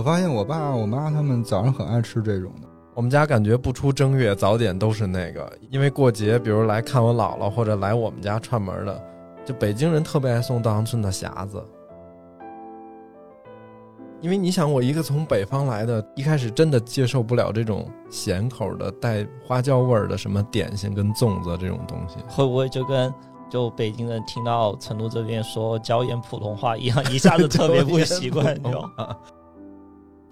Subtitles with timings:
[0.00, 2.66] 我发现我爸我妈他们早上很爱吃这种的。
[2.94, 9.02] 我们家感觉不出正月早点都是那个，因为过节，比如来看我姥姥或者来我们家串门的，
[9.44, 11.62] 就北京人特别爱送稻香村的匣子。
[14.22, 22.16] 因为你想，我一个从北方来的，一开始真的接受不了这种咸口的带花椒味儿的什么点心跟粽子这种东西。
[22.26, 23.12] 会不会就跟
[23.50, 28.54] 就北京人听到成都这边说椒盐普通话一样，一下子特别不习惯？
[28.62, 28.82] 就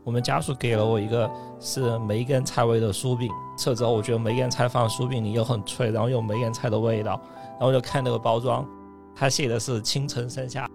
[0.09, 1.31] 我们家属给了我一个
[1.61, 7.21] 是梅干菜味的酥饼，吃了之后我觉得梅干菜放酥饼里又很脆，然后有梅干菜的味道，
[7.59, 8.67] 然后就看那个包装，
[9.15, 10.67] 它写的是青城山下。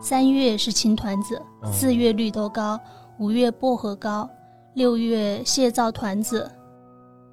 [0.00, 2.76] 三月是青团子，四月绿豆糕，
[3.20, 4.28] 五月薄荷糕，
[4.74, 6.50] 六月蟹皂团子。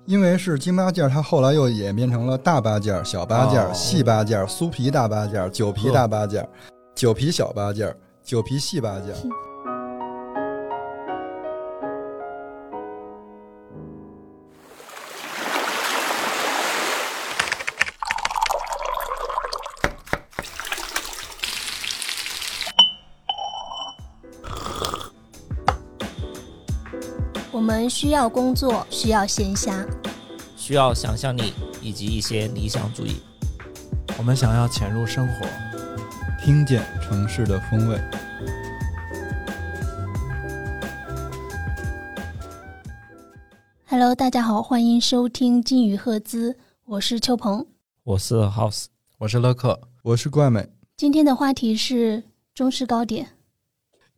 [0.05, 6.47] 因为是京八件，它后来又演变成了大八件、小八件、细八件、酥皮大八件、酒皮大八件、
[6.93, 7.91] 酒皮小八件、
[8.23, 9.15] 酒皮细八件。
[27.85, 29.85] 们需要工作，需要闲暇，
[30.57, 33.17] 需要想象力以及一些理想主义。
[34.17, 35.45] 我们想要潜入生活，
[36.43, 38.01] 听见城市的风味。
[43.85, 47.67] Hello，大家好，欢迎收听金鱼赫兹，我是秋鹏，
[48.03, 48.85] 我是 House，
[49.19, 50.67] 我是乐克，我是怪美。
[50.97, 52.23] 今天的话题是
[52.55, 53.34] 中式糕点。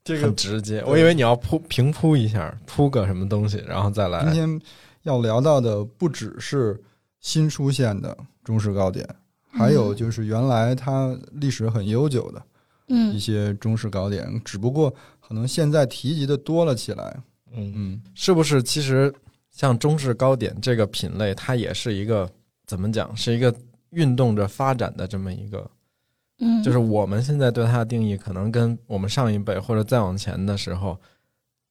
[0.07, 4.23] 这个很直接，我以为你要铺平铺一下，铺个什么东西，然后再来。
[4.23, 4.61] 今天
[5.03, 6.81] 要聊到的不只是
[7.19, 9.05] 新出现的中式糕点，
[9.51, 12.41] 还有就是原来它历史很悠久的
[13.11, 17.17] 一些中式糕点，只不过可能现在提及的多了起来。
[17.51, 18.63] 嗯嗯，是不是？
[18.63, 19.13] 其实
[19.51, 22.29] 像中式糕点这个品类，它也是一个
[22.65, 23.13] 怎么讲？
[23.13, 23.53] 是一个
[23.89, 25.69] 运动着发展的这么一个。
[26.39, 30.99] 嗯，就是我们现在对它的定义，可能跟我们上一辈或者再往前的时候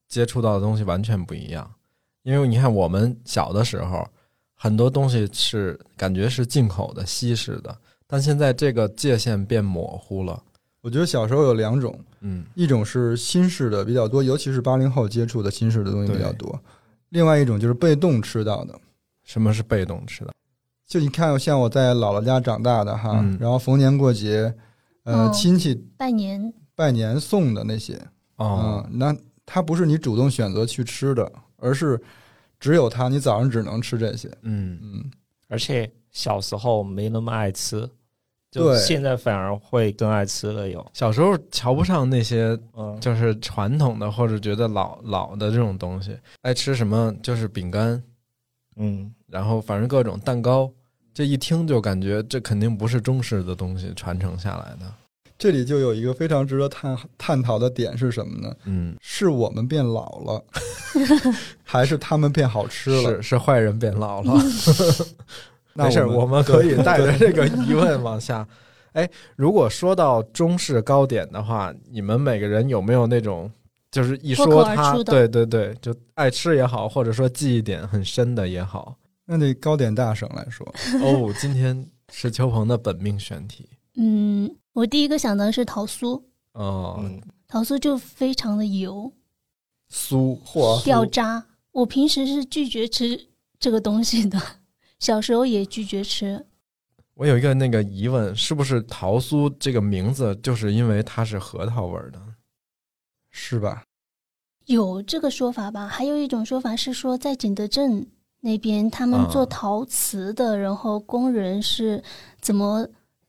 [0.08, 1.70] 接触到的东西完全不一样。
[2.22, 4.04] 因为你看，我们小的时候
[4.54, 10.42] 很多东西是感觉是进口的、西式的，但现在这个界限变模糊了。
[10.80, 16.50] 我觉得小时候有两种，嗯，一种是新式的比较多，尤其是八零后接触的新式的东西比较多；
[17.08, 18.78] 另外一种就是被动吃到的。
[19.22, 20.32] 什么是被动吃的？
[20.86, 24.54] 就你看，像我在姥姥家长大的哈，然后逢年过节，
[25.02, 26.52] 呃，亲戚拜年。
[26.76, 27.98] 拜年送的那些，
[28.36, 29.16] 哦，那
[29.46, 31.98] 它不是你主动选择去吃的，而是
[32.60, 34.28] 只有它，你早上只能吃这些。
[34.42, 34.78] 嗯。
[34.82, 35.10] 嗯，
[35.48, 37.88] 而且小时候没那么爱吃，
[38.50, 40.68] 就现在反而会更爱吃了。
[40.68, 40.86] 有。
[40.92, 48.02] 小时候瞧不上那些，嗯，就是传统的或者觉得老老的这种东西，爱吃什么就是饼干，
[48.76, 49.12] 嗯。
[49.28, 50.70] 然后反正各种蛋糕，
[51.12, 54.92] 这一听就感觉这肯定不是中式的东西传承下来的。
[55.38, 58.54] 这里就有一个非常值得探探讨的点是什么呢？
[58.64, 60.44] 嗯，是我们变老了，
[61.62, 63.16] 还是他们变好吃了？
[63.16, 64.34] 是是坏人变老了。
[65.74, 68.48] 没事，我们可以带着这个疑问往下。
[68.94, 73.50] 哎，如果说到中式糕点的话，你们每个人有没有那种？
[73.96, 80.66] 就是一说他，对对对，就爱吃也好，或者说记忆点很深的也好，那得糕点大省来说。
[81.02, 83.66] 哦，今天是秋鹏的本命选题。
[83.94, 86.22] 嗯，我第一个想的是桃酥。
[86.52, 87.02] 哦，
[87.48, 89.10] 桃酥就非常的油，
[89.90, 91.46] 酥或掉渣。
[91.72, 93.28] 我平时是拒绝吃
[93.58, 94.38] 这个东西的，
[95.00, 96.44] 小时候也拒绝吃。
[97.14, 102.20] 我有一个那个疑问，是不是桃酥这个名字就是因为它是核桃味的？
[103.30, 103.84] 是吧？
[104.66, 105.86] 有这个说法吧？
[105.88, 108.06] 还有一种说法是说，在景德镇
[108.40, 112.02] 那边，他们做陶瓷的，然后工人是
[112.40, 112.86] 怎么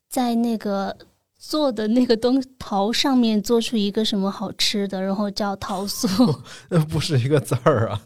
[0.10, 0.96] 在那个
[1.38, 6.36] 做的那个东陶上面做出一个什么好吃的，然后叫陶酥。
[6.70, 8.02] 那不是一个字儿啊！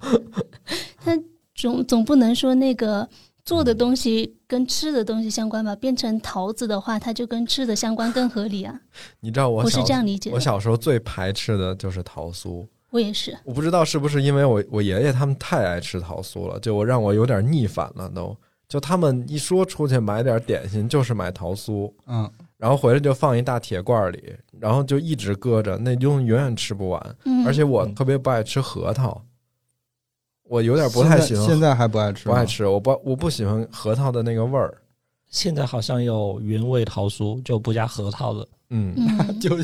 [1.04, 1.18] 他
[1.56, 3.10] 总总不能说那个。
[3.44, 8.80] 做的东西跟吃的东西相关吧，变成桃子的话，它就跟吃的相关更合理啊。
[9.19, 12.63] 你知道我我是这样理解的，我小时候最排斥的就是桃酥。
[12.92, 18.38] 我也是，我不知道是不是因为我我爷爷他们太爱吃桃酥了，就我让我有点逆反了都。
[18.68, 27.16] 就他们一说出去买点点心，就是买桃酥，嗯，然后回来就放一大铁罐里，然后就一直搁着，那东西永远吃不完。
[27.26, 29.22] 嗯，而且我特别不爱吃核桃。
[30.44, 31.46] 我有点不太喜欢。
[31.46, 32.66] 现在还不爱吃，不爱吃。
[32.66, 34.78] 我不我不喜欢核桃的那个味儿。
[35.28, 38.48] 现在好像有原味桃酥，就不加核桃的。
[38.73, 38.95] 嗯，
[39.39, 39.57] 就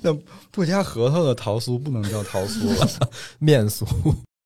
[0.00, 0.14] 那
[0.52, 3.84] 不加核桃的桃酥不能叫桃酥了，面酥。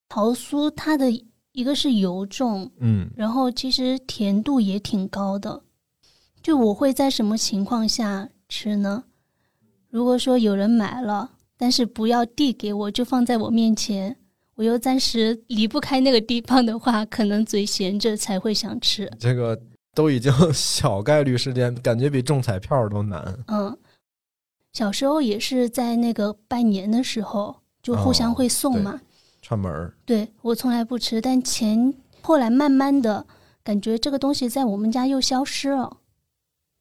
[0.09, 1.11] 桃酥它的
[1.51, 5.61] 一个是油重，嗯，然后其实甜度也挺高的。
[6.41, 9.03] 就我会在什么情况下吃呢？
[9.89, 14.15] 如果说有人买了，但是不要递给我，就放在我面前，
[14.55, 19.07] 我又暂时离不开那个地方的话，可能嘴闲着才会想吃。
[19.19, 19.59] 这个。
[19.93, 23.37] 都已经小概率事件，感觉比中彩票都难。
[23.47, 23.77] 嗯，
[24.73, 28.99] 小时候也是在那个拜年的时候，就互相会送嘛，
[29.41, 29.93] 串门儿。
[30.05, 33.25] 对我从来不吃，但前后来慢慢的
[33.63, 35.97] 感觉这个东西在我们家又消失了，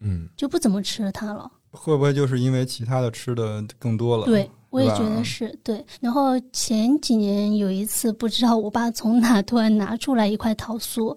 [0.01, 1.51] 嗯，就不怎么吃它了。
[1.71, 4.27] 会不会就是因为其他的吃的更多了？
[4.27, 5.85] 对，我也觉得是对。
[6.01, 11.17] 然后前几年有一次，不知道我爸从哪突然拿出来一块桃酥。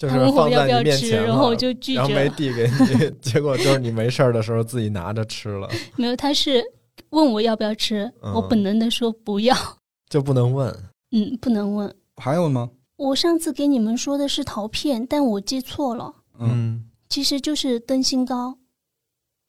[0.00, 5.68] 就是放在你面前，然后我就拒绝，然后没递给你， 结果就是你没事儿的时候自己拿着吃了。
[5.94, 6.64] 没有，他是
[7.10, 9.54] 问我要不要吃，我本能的说不要，
[10.08, 10.74] 就不能问。
[11.12, 11.94] 嗯，不能问。
[12.16, 12.70] 还有吗？
[12.96, 16.10] 我上次给你们说的是桃片，但我记错了。
[16.38, 18.56] 嗯，其实就是灯芯糕。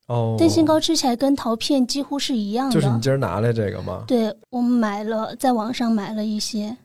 [0.08, 2.74] 哦，灯芯糕吃起来跟桃片几乎是一样的。
[2.74, 4.04] 就是你今儿拿来这个吗？
[4.06, 6.76] 对，我买了，在网上买了一些。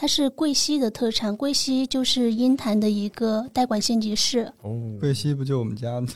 [0.00, 4.50] 它是贵溪的特产，贵溪就是鹰潭的一个代管县级市。
[4.62, 6.08] 哦，贵溪不就我们家吗？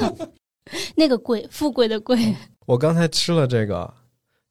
[0.94, 2.36] 那个贵，富贵的贵。
[2.66, 3.90] 我刚才吃了这个，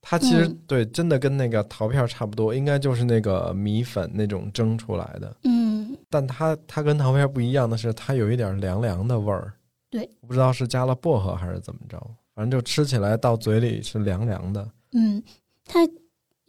[0.01, 5.37] 它其实对，真的跟那个桃片差不多，应该就是那个米粉那种蒸出来的。
[5.43, 9.53] 嗯，但它它跟桃片不一样的是，它有一点凉凉的味儿。
[9.91, 11.99] 对，不知道是加了薄荷还是怎么着，
[12.33, 14.67] 反正就吃起来到嘴里是凉凉的。
[14.93, 15.21] 嗯，
[15.65, 15.87] 它。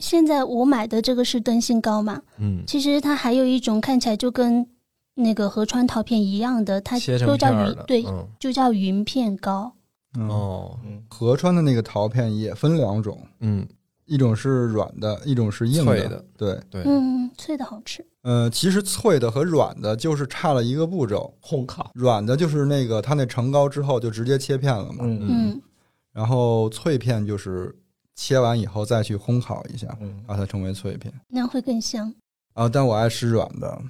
[0.00, 2.22] 现在我买的这个是灯芯糕嘛？
[2.38, 4.66] 嗯，其实它还有一种看起来就跟
[5.14, 8.04] 那个河川桃片一样的，它就叫云，对，
[8.38, 9.72] 就叫云片糕。
[10.18, 13.64] 哦，河川的那个桃片也分两种，嗯，
[14.06, 16.24] 一种是软的，一种是硬的。
[16.36, 18.04] 对对，嗯，脆的好吃。
[18.22, 21.90] 呃，其实脆的和软的就是差了一个步骤，烘烤。
[21.94, 25.60] 软的就是那个它那成糕之后就直接切片了嘛，嗯，
[26.12, 27.76] 然后脆片就是。
[28.22, 29.96] 切完以后再去烘烤一下，
[30.26, 32.14] 把它成为脆片，那样会更香。
[32.52, 33.82] 啊，但我爱吃软的。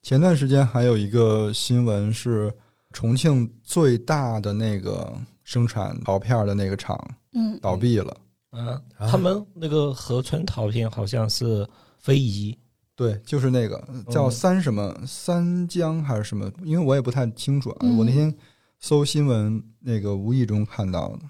[0.00, 2.54] 前段时间还有一个新闻是，
[2.92, 5.12] 重庆最大的那个
[5.42, 6.96] 生产桃片的那个厂，
[7.32, 8.16] 嗯，倒闭了。
[8.52, 11.68] 嗯，他们那个合春桃片好像是
[11.98, 12.56] 非遗，
[12.94, 16.48] 对，就是那个叫三什么三江还是什么？
[16.62, 17.78] 因为我也不太清楚啊。
[17.98, 18.32] 我那天
[18.78, 21.22] 搜新闻，那个无意中看到的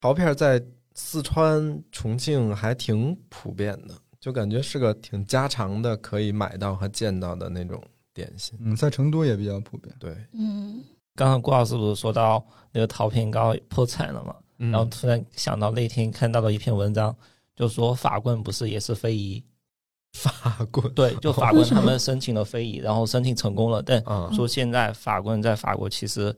[0.00, 0.64] 桃片在。
[0.94, 7.82] 四川、重庆还挺普遍的，就感觉是个挺家常的，可以买到和见到的那种
[8.12, 8.56] 点心。
[8.62, 9.94] 嗯，在成都也比较普遍。
[9.98, 10.82] 对，嗯。
[11.16, 14.34] 刚刚郭老师不是说到那个桃片糕破产了嘛？
[14.56, 17.14] 然后突然想到那天看到了一篇文章，
[17.54, 19.44] 就说法棍不是也是非遗？
[20.14, 24.02] 法棍对，就法棍 他们申请了非遗，然后申请成功了，但
[24.32, 26.34] 说现在法棍在法国其实。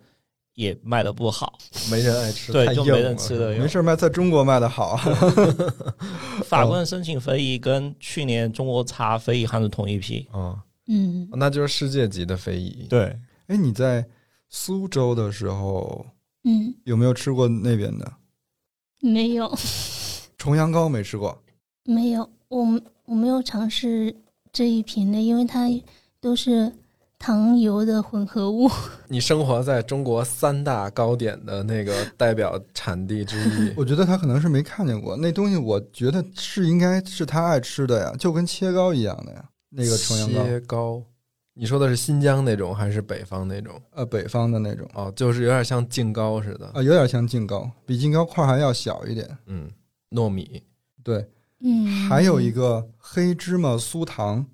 [0.56, 1.58] 也卖的不好，
[1.92, 3.50] 没人爱吃，对，就没人吃的。
[3.58, 4.96] 没事卖，在中国卖的好。
[6.44, 10.26] 法国人申请非遗，跟去年中国茶非遗还是同一批。
[10.32, 12.86] 啊，嗯，那就是世界级的非遗。
[12.88, 13.14] 对，
[13.48, 14.02] 哎，你在
[14.48, 16.06] 苏州的时候，
[16.44, 18.10] 嗯，有没有吃过那边的？
[19.02, 19.54] 没有。
[20.38, 21.38] 重阳糕没吃过？
[21.84, 24.16] 没有，我我没有尝试
[24.50, 25.68] 这一瓶的，因为它
[26.18, 26.72] 都是。
[27.26, 28.70] 糖油的混合物。
[29.08, 35.56] 你生活在中国三大糕点的那个代表产地之一， 我觉得他可能是没看见过那东西。
[35.56, 39.44] 我觉得是应该是他爱吃的呀，就跟切糕一样的呀。
[39.70, 41.02] 那个重阳糕，切糕，
[41.54, 43.74] 你说的是新疆那种还是北方那种？
[43.90, 44.88] 呃，北方的那种。
[44.94, 46.66] 哦，就是有点像净糕似的。
[46.74, 49.28] 啊，有点像净糕，比净糕块还要小一点。
[49.46, 49.68] 嗯，
[50.12, 50.62] 糯米。
[51.02, 51.28] 对，
[51.58, 54.46] 嗯，还有一个黑芝麻酥糖。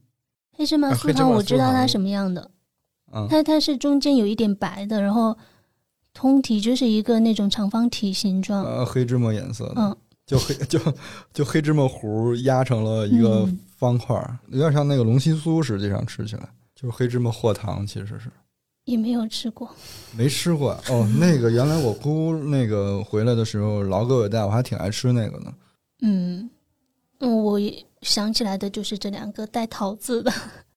[0.57, 2.51] 黑芝麻酥糖，我知道它什么样的。
[3.29, 5.37] 它它是中间有一点白的，然后
[6.15, 10.79] 通体就是一个那种长方体形状，呃，黑芝麻颜色的，嗯， 就黑就
[11.33, 14.17] 就黑芝麻糊压成了一个方块，
[14.49, 18.31] 有点像那个龙须酥，实际上吃起来就是黑芝麻和糖，其实是
[18.85, 19.71] 也没有吃过，
[20.17, 21.09] 没吃过哦。
[21.19, 25.55] 那个原来我姑那个回来的时候老给我带，我还挺爱吃那个的。
[26.03, 26.51] 嗯
[27.21, 27.61] 嗯，我
[28.01, 30.33] 想起来的就是这两个带桃子的。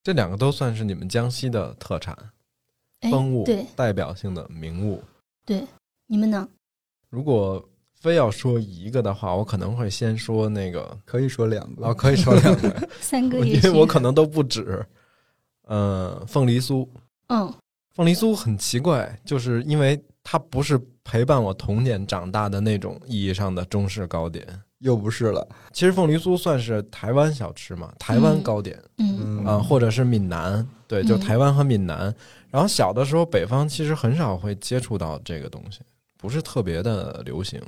[0.05, 2.15] 这两个都算是你们江西的特产，
[3.09, 5.03] 风物，对，代表性的名物。
[5.43, 5.65] 对，
[6.05, 6.47] 你们呢？
[7.09, 13.71] 如果非要说一个的话，我可能会先说那个，可以说两个哦，可以说两个， 三个因为。
[13.71, 14.85] 我可能都不止。
[15.63, 16.87] 呃，凤梨酥，
[17.29, 17.51] 嗯
[17.95, 24.47] 凤梨酥很奇怪，就是因为它不是陪伴我童年长大的那种意义上的中式糕点。
[24.79, 25.47] 又不是了。
[25.71, 32.13] 其实凤梨酥算是台湾小吃嘛，台湾糕点嗯啊、或者是闽南，对，就嗯台湾和闽南。
[32.49, 35.79] 然后小的时候，北方其实很少会接触到这个东西，
[36.17, 37.61] 不是特别的流行。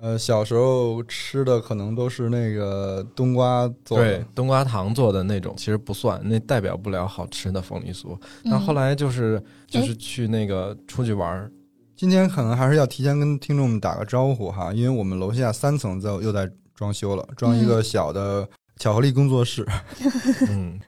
[0.00, 8.16] 呃，小时候吃的可能都是那个冬瓜做对的，，冬瓜糖做的那种其实不算，那代表不了好吃的凤梨酥。
[8.44, 11.50] 嗯，但后来就是就是去那个出去玩儿，
[11.98, 19.66] 今天可能还是要提前跟听众们打个招呼哈，因为我们楼下三层在又在装修了，装一个小的巧克力工作室。
[20.48, 20.78] 嗯，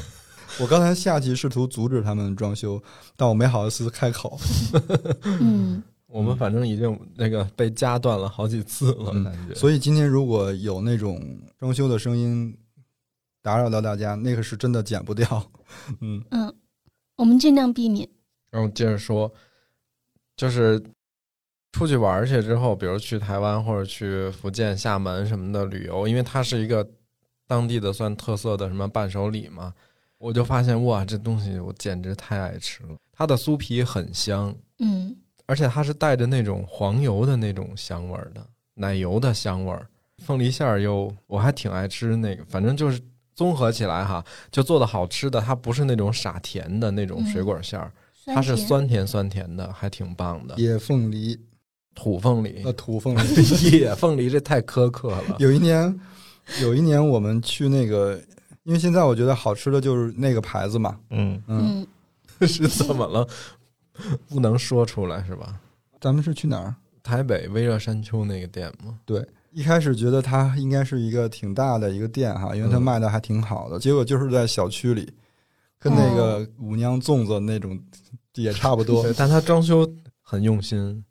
[0.60, 2.78] 我刚才下去试图阻止他们装修，
[3.16, 4.38] 但我没好意思开口。
[5.40, 9.54] 嗯我们反正已经那个被夹断了好几次了，嗯感觉。
[9.54, 11.18] 所以今天如果有那种
[11.58, 12.54] 装修的声音
[13.42, 15.50] 打扰到大家，那个是真的剪不掉。
[16.02, 16.54] 嗯，嗯，
[17.16, 18.06] 我们尽量避免。
[18.50, 19.30] 然后接着说，
[20.38, 20.82] 就是
[21.72, 26.88] 出去玩儿去之后，比如去台湾或者去福建、厦门什么的旅游，因为它是一个
[27.46, 29.74] 当地的算特色的什么伴手礼嘛，
[30.16, 32.96] 我就发现哇，这东西我简直太爱吃了。
[33.12, 35.14] 它的酥皮很香，嗯
[35.46, 39.86] 而且它是带着那种黄油的那种香味儿的，奶油的香味儿。
[40.18, 43.00] 凤梨馅儿又我还挺爱吃那个，反正就是
[43.34, 47.90] 综合起来哈，就做的好吃的，它不是那种傻甜的那种水果馅儿，
[48.34, 50.54] 它是酸甜酸甜的，还挺棒的。
[50.56, 51.38] 野凤梨，
[51.94, 53.70] 土凤梨呃，、土凤梨。
[53.78, 55.36] 野凤梨这太苛刻了。
[55.38, 56.00] 有一年，
[56.62, 58.20] 有一年我们去那个，
[58.64, 60.98] 因为现在我觉得好吃的就是那个牌子嘛。
[61.10, 61.86] 嗯，嗯，
[62.40, 63.26] 嗯 是怎么了？
[64.28, 65.60] 不能说出来是吧？
[66.00, 66.74] 咱们是去哪儿？
[67.02, 68.98] 台北微热山丘那个店吗？
[69.06, 73.78] 对，一开始觉得它应该是一个挺大的一个店哈，因为它嗯卖的还挺好的。
[73.78, 75.10] 结果就是在小区里，
[75.78, 77.78] 跟那个五娘粽子那种
[78.34, 79.88] 也差不多对，，但它装修
[80.22, 81.04] 很用心。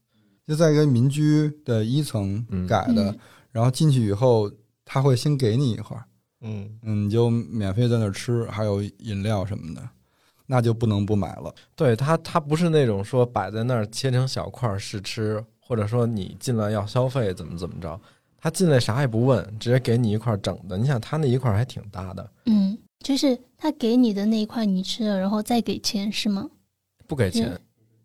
[0.46, 3.12] 就在一个民居的一层改的。
[3.12, 3.20] 嗯
[3.50, 4.52] 然后进去以后，
[4.86, 6.06] 他会先给你一块儿，
[6.42, 9.82] 嗯，嗯，你就免费在那儿吃，还有饮料什么的，
[10.46, 11.52] 那就不能不买了。
[11.76, 18.00] 对它，它不是那种说摆在那儿切成小块儿试吃，或者说你进来要消费怎么怎么着，
[18.38, 20.78] 他进来啥也不问，直接给你一块整的。
[20.78, 26.50] 你想他那一块还挺大的，嗯，就是他给你的那一块你吃了，然后再给钱是吗？
[27.08, 27.60] 不给钱，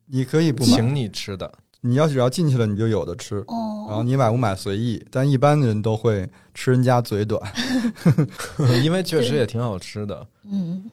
[0.07, 1.53] 你可以不买，请你吃的。
[1.85, 3.43] 你要只要进去了，你就有的吃。
[3.49, 7.43] 哦，然后你买不买随意，但一般人都会吃人家嘴短。
[8.85, 10.27] 因为确实也挺好吃的。
[10.45, 10.89] 嗯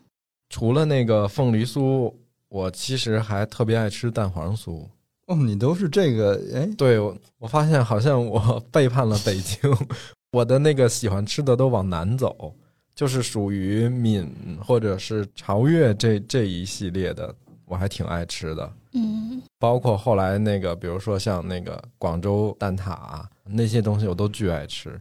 [0.50, 2.12] 除了那个凤梨酥，
[2.48, 4.84] 我其实还特别爱吃蛋黄酥。
[5.28, 9.60] 哦，你都是这个哎，对，我我发现好像我背叛了北京，
[10.34, 12.52] 我的那个喜欢吃的都往南走，
[13.00, 14.30] 就是属于闽
[14.62, 18.74] 或者是潮粤这这一系列的，我还挺爱吃的。
[18.92, 25.00] 嗯包括后来那个，比如说像那个广州蛋挞啊那些东西，我都巨爱吃。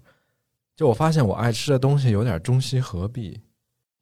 [0.77, 3.37] 就我发现我爱吃的东西有点中西合璧。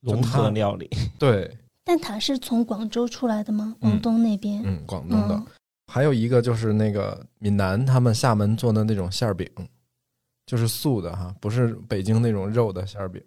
[0.03, 1.51] 融合料理，对，
[1.83, 3.75] 蛋挞是从广州出来的吗？
[3.81, 4.63] 嗯广东那边？
[4.63, 5.35] 嗯，广东的。
[5.35, 5.47] 嗯
[5.91, 9.49] 还有一个就是那个闽南他们厦门做的那种馅儿饼，
[10.45, 13.23] 就是素的哈，不是北京那种肉的馅儿饼，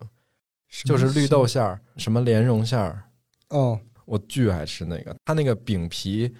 [0.85, 3.03] 就是绿豆馅儿，什么莲蓉馅儿，
[3.49, 5.15] 哦，我巨爱吃那个。
[5.25, 6.31] 它那个饼皮，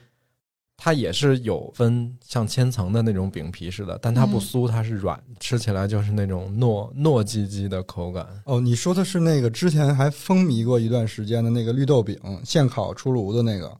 [0.77, 8.25] 它也是有分像千层的那种饼皮似的，但它不嗯酥，它是软，吃起来就是那种糯糯唧唧的口感。
[8.45, 13.77] 哦，你说的是那个之前还风靡过一段时间的那个绿豆饼，现烤出炉的那个。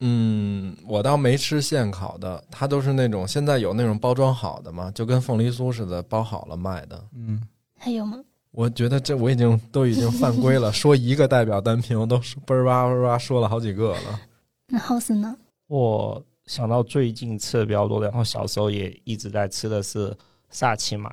[0.00, 7.04] 嗯，我倒没吃现烤的，它都是那种现在有那种包装好的嘛，就跟凤梨酥似的，包好了卖的。
[7.14, 7.40] 嗯，
[7.78, 8.18] 还有吗？
[8.52, 14.20] 我觉得这我已经都已经犯规了， 说一个代表单品，我都是嘣儿吧嘣儿吧说了好几个了。
[14.68, 15.36] 那 House 呢？
[15.68, 20.14] 我想到最近吃的比较多的，然后小时候也一直在吃的是
[20.50, 21.10] 萨琪玛。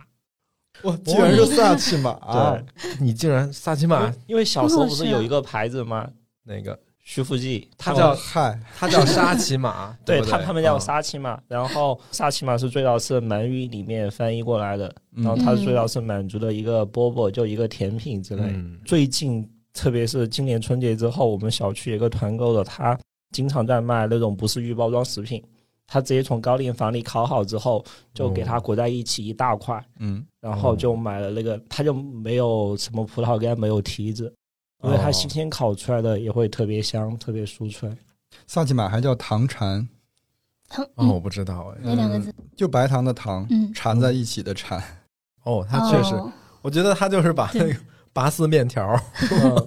[0.84, 2.14] 哇，竟然是萨琪玛！
[2.32, 2.66] 对，
[3.02, 6.10] 你竟然萨琪玛因为小时候不是有一个牌子吗？
[6.44, 6.78] 那个，
[7.12, 10.80] 徐福记，他叫哦嗨， 他叫沙琪玛， 对对他他们叫嗯。
[10.80, 18.44] 沙琪玛，然后沙琪玛是最早是满语里面翻译过来的，嗯然后它最早是满族的一个饽饽，就一个甜品之类。
[18.46, 18.80] 嗯。
[18.86, 22.96] 最近特别是今年春节之后，我们小区有一个团购的，他
[23.32, 25.44] 经常在卖那种不是预包装食品，
[25.88, 34.32] 他直接从高粱房里烤好之后，就给它裹在一起一大块，嗯，然后就买了那个，他就没有什么葡萄干，没有提子，
[34.84, 35.12] 因为它哦。
[35.12, 37.90] 新鲜烤出来的也会特别香，特别酥脆。
[38.48, 39.88] 萨琪玛还叫糖蝉，
[40.68, 41.82] 糖哦，我不知道哎。
[41.84, 42.34] 哪两个字？
[42.56, 43.72] 就白糖的糖，嗯。
[43.74, 44.82] 缠在一起的缠。
[45.44, 46.32] 哦，它确实，哦
[46.62, 47.76] 我觉得它就是把那个
[48.12, 49.00] 拔丝面条，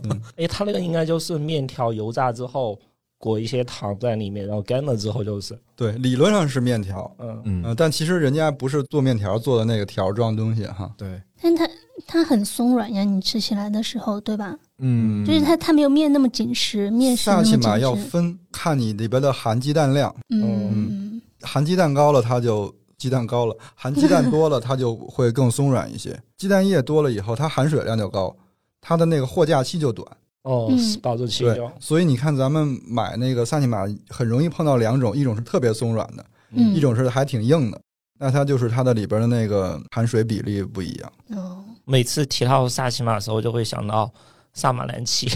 [0.04, 2.78] 嗯， 哎，它那个应该就是面条油炸之后
[3.16, 7.42] 裹一些糖在里面，然后干了之后就是，对，理论上是面条，嗯。
[7.46, 7.62] 嗯。
[7.64, 10.92] 呃，但其实人家不是做面条做的那个条状东西哈。
[10.98, 11.68] 对，但它
[12.06, 14.58] 它很松软呀，你吃起来的时候，对吧？
[14.78, 17.94] 嗯，就是它它没有面那么紧实，面食那么紧萨琪玛要。
[17.94, 26.18] 分看你里边的含鸡蛋量，嗯含鸡蛋高了它就鸡蛋高了，含鸡蛋多了它就会更松软一些。
[26.36, 28.34] 鸡蛋液多了以后，它含水量就高，
[28.80, 30.06] 它的那个货架期就短。
[30.42, 37.80] 哦嗯，保质期对就，所以你看咱们买那个萨琪玛，很容易碰到两种，一种是特别松软的，嗯一种是还挺硬的。
[38.18, 41.12] 那它就是它的里边的那个含水比例不一样。
[41.30, 44.12] 哦，每次提到萨琪玛的时候，就会想到
[44.54, 45.28] 萨马兰奇，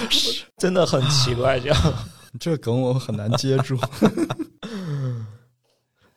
[0.58, 1.94] 真的很奇怪，这样。
[2.38, 3.78] 这梗我很难接住。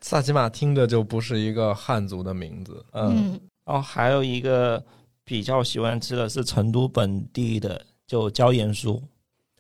[0.02, 4.84] 萨琪玛听着就不是一个汉族的名字，嗯，嗯然后还有一个
[5.24, 9.02] 比较喜欢吃的是成都本地的，就椒盐酥。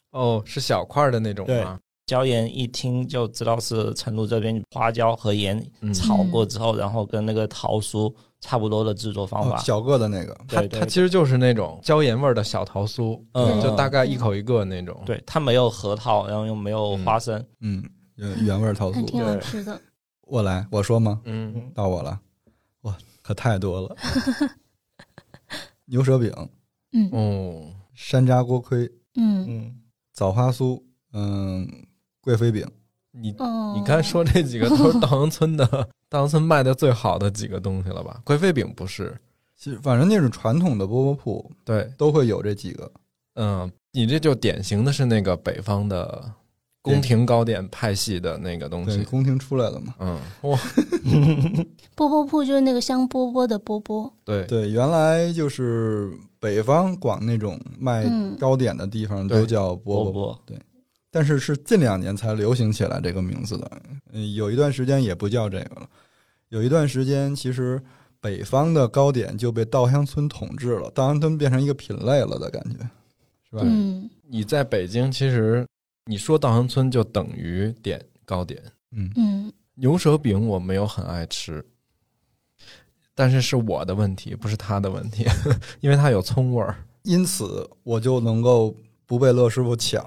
[0.09, 1.79] 哦，是小块的那种吗？
[2.11, 9.55] 椒盐一听就知道是成都这边花椒和盐嗯炒过之后，然后跟那个桃酥差不多的制作方法。
[9.55, 15.01] 哦小个的那个，它它其实就是那种椒盐味儿的小桃酥，嗯就大概一口一个那种。
[15.05, 17.41] 对，它没有核桃，然后又没有花生。
[17.61, 17.81] 嗯，
[18.15, 18.95] 原原味桃酥。
[18.95, 19.79] 还挺好吃的。
[20.23, 21.21] 我来，我说吗？
[21.23, 22.19] 嗯，到我了，
[22.81, 23.95] 哇，可太多了。
[25.87, 26.29] 牛舌饼、
[26.91, 29.75] 嗯哦，山楂锅盔、嗯嗯，
[30.13, 30.81] 枣花酥，
[31.13, 31.65] 嗯，
[32.21, 32.65] 贵妃饼。
[33.13, 35.65] 你哦，你刚才说这几个都是稻香村的，
[36.07, 38.21] 稻香村卖的最好的几个东西了吧？
[38.23, 39.13] 贵妃饼不是？
[39.57, 42.89] 其实反正那种传统的饽饽铺对，都会有这几个。
[43.35, 46.23] 嗯，你这就典型的是那个北方的
[46.81, 49.03] 宫廷糕点派系的那个东对，西。
[49.03, 49.93] 宫廷出来了嘛。
[49.99, 50.17] 嗯，
[50.49, 50.57] 哇，
[51.95, 54.09] 波波铺就是那个香饽饽的饽饽。
[54.23, 60.57] 对，对，原来就是北方广那种卖嗯糕点的地方都叫饽饽，饽饽。
[61.11, 63.69] 但是是近两年才流行起来这个名字的。
[64.13, 65.89] 嗯，有一段时间也不叫这个了，
[66.49, 67.79] 有一段时间其实
[68.19, 72.77] 北方的糕点就被稻香村统治了，稻香村变成一个品类了的感觉，
[73.49, 73.61] 是吧？
[73.65, 75.67] 嗯你在北京，其实
[76.05, 78.63] 你说稻香村就等于点糕点。
[78.91, 81.65] 嗯嗯牛舌饼我没有很爱吃，
[83.13, 85.25] 但是是我的问题，不是他的问题，
[85.81, 88.75] 因为它有葱味儿因此我就能够
[89.11, 90.01] 不被乐师傅抢。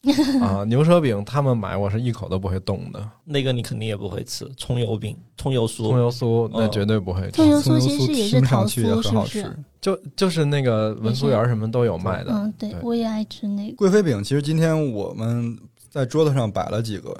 [0.40, 0.64] 啊。
[0.64, 5.88] 牛舌饼他们买我是一口都不会动的，那个你肯定也不会吃，葱油饼、葱油酥。
[5.88, 7.50] 葱油酥那嗯绝对不会吃葱。
[7.50, 9.56] 油葱油酥其实也是听桃上去也酥，是不很好吃是？。
[9.82, 13.76] 就就是那个文殊园什么都有卖的，嗯，对对，我也爱吃那个。
[13.76, 15.54] 贵妃饼其实今天我们
[15.90, 17.14] 在桌子上摆了几个，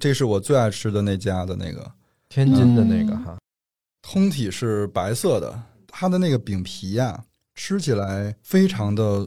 [0.00, 1.90] 这是我最爱吃的那家的那个，
[2.28, 3.38] 天津的那个嗯哈，
[4.02, 7.22] 通体是白色的，它的那个饼皮呀、
[7.54, 9.26] 吃起来非常的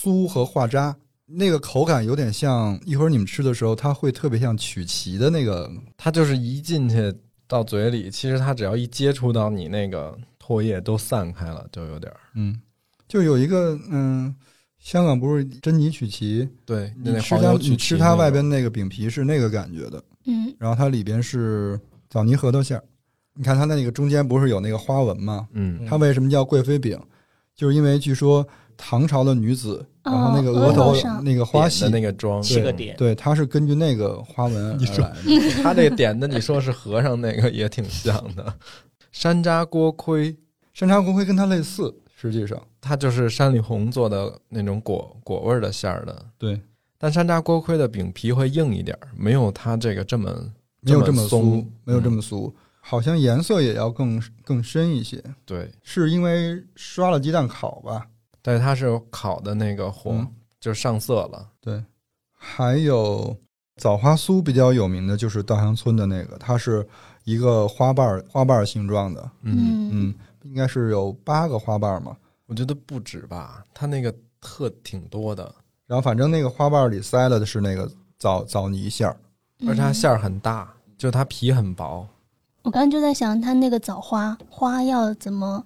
[0.00, 7.14] 酥和化渣，那个口感有点像一会儿你们吃的时候，它会特别像曲奇的那个，它就是一进去
[7.46, 12.58] 到嘴里，其实它只要一接触到你那个唾液都散开了，就有点儿嗯，
[13.06, 14.34] 就有一个嗯，
[14.78, 22.84] 香港不是珍妮曲奇，对，你那吃它你吃它外边那个饼皮是那个感觉的，嗯然后它里边是枣泥核桃馅儿，
[23.34, 25.46] 你看它那个中间不是有那个花纹吗？
[25.52, 26.98] 嗯它为什么叫贵妃饼？
[27.54, 28.46] 就是因为据说
[28.82, 35.22] 唐朝的女子，哦然后那个额额头那个花点细的那个妆，七个点，对，它是根据那个花纹你说而来的。
[35.62, 38.54] 他这个点的，你说是和尚那个也挺像的。
[39.12, 40.34] 山楂锅盔，
[40.72, 42.58] 山楂锅盔跟它类似，实际上。
[42.80, 46.58] 它就是山里红做的那种果果味儿的馅儿的，对，
[46.96, 50.34] 但山楂锅盔的饼皮会硬一点儿，没有它这个这么
[50.80, 52.12] 没有这么松酥，没有这嗯。
[52.14, 58.06] 么酥，好像颜色也要更更深一些，对，是因为刷了鸡蛋烤吧？
[58.42, 60.26] 但是它是烤的那个火、嗯
[60.60, 61.48] 就上色了。
[61.58, 61.82] 对，
[62.36, 63.34] 还有
[63.76, 66.86] 枣花酥比较有名的就是稻香村的那个，它是
[67.24, 72.14] 一个花瓣儿花瓣儿形状的，嗯，嗯，应该是有八个花瓣儿嘛。
[72.44, 75.54] 我觉得不止吧，它那个特挺多的，
[75.86, 79.16] 然后反正那个花瓣儿里塞了的是那个枣枣泥馅儿，
[79.66, 82.06] 而且它嗯馅儿很大，就它皮很薄。
[82.64, 85.64] 我刚刚就在想，它那个枣花花要怎么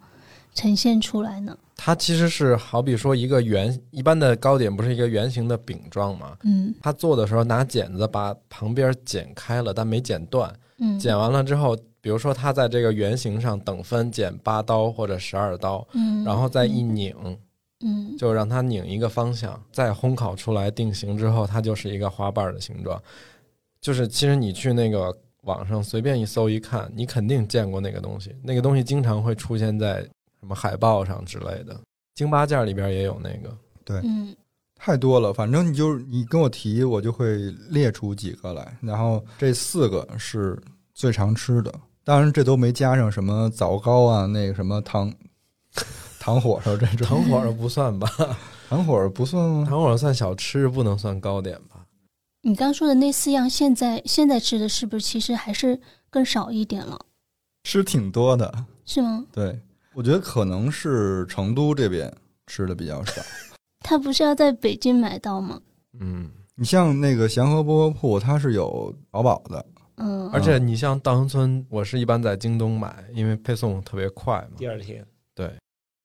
[0.55, 1.59] 呈现出来呢？
[1.85, 6.35] 它其实是好比说一个圆，一般的糕点不是一个圆形的饼状嘛？
[6.43, 10.51] 嗯他做的时候拿剪子把旁边剪开了，但没剪断。
[10.79, 17.15] 嗯，剪完了之后，比如说他在这个圆形上等分剪八刀或者十二刀，嗯，然后再一拧，
[17.85, 22.99] 嗯就让它拧一个方向，再烘烤出来定型之后，它就是一个花瓣的形状。
[23.79, 28.35] 就是其实你去那个网上随便一搜一看，你肯定见过那个东西。
[28.43, 30.03] 那个东西经常会出现在
[30.45, 31.81] 什么海报上之类的，
[32.15, 33.57] 京八件里边也有那个。
[33.83, 34.37] 对，嗯，
[34.77, 38.77] 太多了，反正你就你跟我提，我就会列出几个来。
[38.83, 45.11] 然后这四个是最常吃的，当然这都没加上什么枣糕啊，那个什么糖
[46.21, 47.07] 糖火烧这种。
[47.07, 48.07] 糖火烧不算吧？
[48.69, 49.67] 糖火烧不算吗？
[49.67, 51.87] 糖火烧算小吃，不能算糕点吧？
[52.43, 55.81] 你刚说的那四样，现在现在吃的是不是其实还是
[56.11, 57.01] 更少一点了？
[57.65, 59.25] 吃挺多的，是吗？
[59.33, 59.59] 对，
[59.95, 62.13] 我觉得可能是成都这边
[62.47, 63.23] 吃的比较少。
[63.81, 65.61] 他不是要在北京买到吗？
[66.01, 69.65] 嗯，你像那个祥和饽饽铺，它是有淘宝的，
[69.97, 74.57] 嗯，而且你像稻香村，我是一般在京东买，因为配送特别快嘛。
[74.57, 75.53] 第二天，对，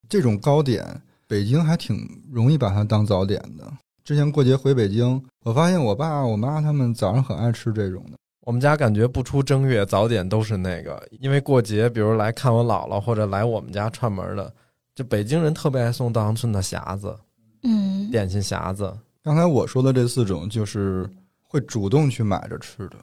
[0.08, 0.84] 这种糕点，
[1.26, 1.96] 北京还挺
[2.30, 3.72] 容易把它当早点的。
[4.04, 8.18] 之前过节回北京，我发现我爸我妈他们早上很爱吃这种的。
[8.40, 14.52] 我们家感觉不出正月，早点都是那个，因为过节，比如来看我姥姥或者来我们家串门的，
[14.94, 17.16] 就北京人特别爱送稻香村的匣子，
[17.62, 18.96] 嗯，点心匣子。
[19.22, 21.08] 刚才我说的这四种，就是
[21.42, 22.96] 会主动去买着吃的。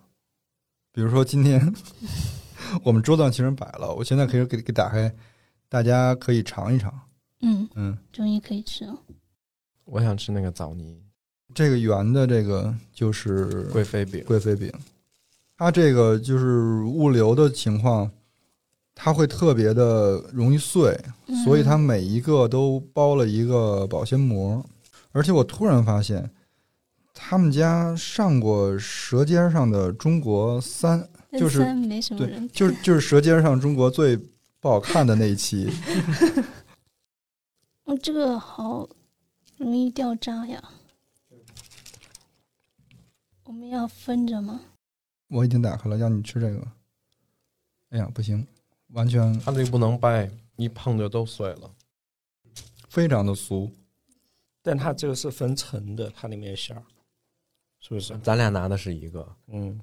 [0.92, 1.62] 比如说今天
[2.84, 5.14] 我们桌子上其实摆了，我现在可以给给打开，
[5.70, 6.92] 大家可以尝一尝。
[7.42, 8.98] 嗯，嗯，终于可以吃了。
[9.86, 11.00] 我想吃那个枣泥
[11.54, 14.74] 这个圆的这个就是贵妃饼，贵妃饼，
[15.58, 18.12] 它这个就是物流的情况，
[18.94, 24.64] 它会特别的容易碎，嗯所以它每一个都包了一个保鲜膜。
[25.12, 26.30] 而且我突然发现，
[27.12, 31.02] 他们家上过《舌尖上的中国三》，
[31.40, 34.16] 就是没什么对人，就是就是《舌尖上中国》最
[34.60, 35.68] 不好看的那一期。
[37.86, 38.88] 哦，这个好
[39.58, 40.62] 容易掉渣呀。
[43.46, 44.62] 我们要分着吗？
[45.28, 46.68] 我已经打开了，让你吃这个。
[47.90, 48.46] 哎呀，不行，
[48.90, 51.74] 完全它这个不能掰，一碰就都碎了。
[52.90, 53.72] 非常的酥。
[54.62, 56.84] 但它这个是分层的，它里面馅儿，
[57.80, 58.18] 是不是？
[58.20, 59.80] 咱俩拿的是一个，嗯，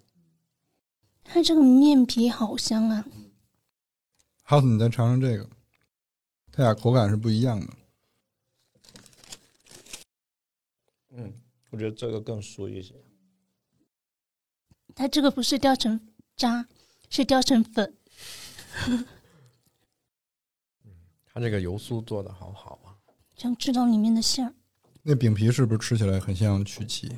[1.22, 3.06] 它这个面皮好香啊！
[4.42, 5.48] 耗子，你再尝尝这个，
[6.52, 7.66] 它俩口感是不一样的。
[11.12, 11.32] 嗯，
[11.70, 12.94] 我觉得这个更酥一些。
[14.94, 16.00] 它这个不是掉成
[16.36, 16.66] 渣，
[17.10, 17.94] 是掉成粉。
[21.26, 22.94] 它这个油酥做的好好啊。
[23.36, 24.54] 想吃到里面的馅儿。
[25.02, 27.10] 那饼皮是不是吃起来很像曲奇，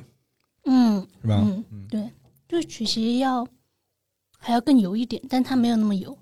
[0.65, 1.39] 嗯是吧？
[1.43, 2.11] 嗯，嗯对，
[2.47, 3.47] 就是曲奇要
[4.37, 6.17] 还要更油一点，但它没有那么油。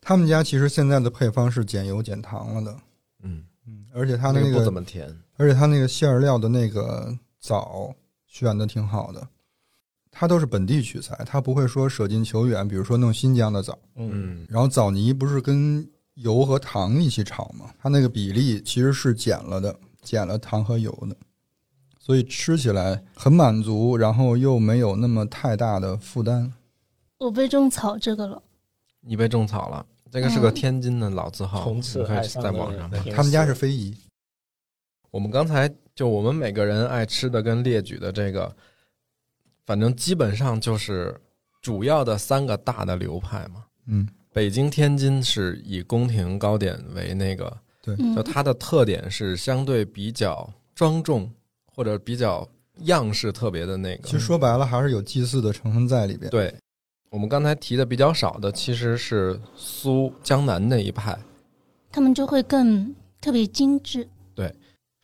[0.00, 2.80] 他们家其实现在的配方是减油减糖了的，
[3.22, 5.08] 嗯，嗯，而且它那个那个不怎么甜。
[5.36, 7.94] 而且它那个馅儿料的那个枣
[8.26, 9.28] 选的挺好的，
[10.20, 17.70] 它都是本地取材，它不会说舍近求远，比如说弄新疆的枣，嗯，嗯，然后枣泥不是跟油和糖一起炒吗？
[17.78, 21.16] 它那个比例其实是减了的，减了糖和油的，
[22.00, 26.52] 所以吃起来很满足，然后又没有那么太大的负担。
[27.18, 28.42] 我被种草这个了，
[29.02, 29.86] 你被种草了。
[30.10, 33.96] 这个是个嗯天津的老字号，从此你可以爱上了在网上他们家是非遗，
[35.12, 38.56] 我们刚才就我们每个人爱吃的跟列举的这个，
[39.68, 41.14] 反正基本上就是
[41.60, 43.66] 主要的三个大的流派嘛。
[43.86, 51.30] 嗯，北京、天津是以宫廷糕点为那个，对就，它的特点是相对比较庄重
[51.66, 52.48] 或者比较
[52.84, 54.08] 样式特别的那个。
[54.08, 56.54] 其实说白了还是有祭祀的成分在里边。，对，
[57.10, 61.14] 我们刚才提的比较少的其实是苏江南那一派。
[61.92, 64.08] 他们就会更特别精致。
[64.34, 64.50] 对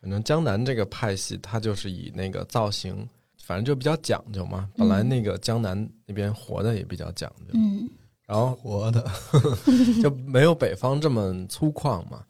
[0.01, 3.07] 反正江南这个派系，它就是以那个造型，
[3.45, 4.67] 反正就比较讲究嘛。
[4.75, 7.87] 本来那个江南那边活的也比较讲究，嗯
[8.25, 9.05] 然后活的，
[10.01, 12.23] 就没有北方这么粗犷嘛。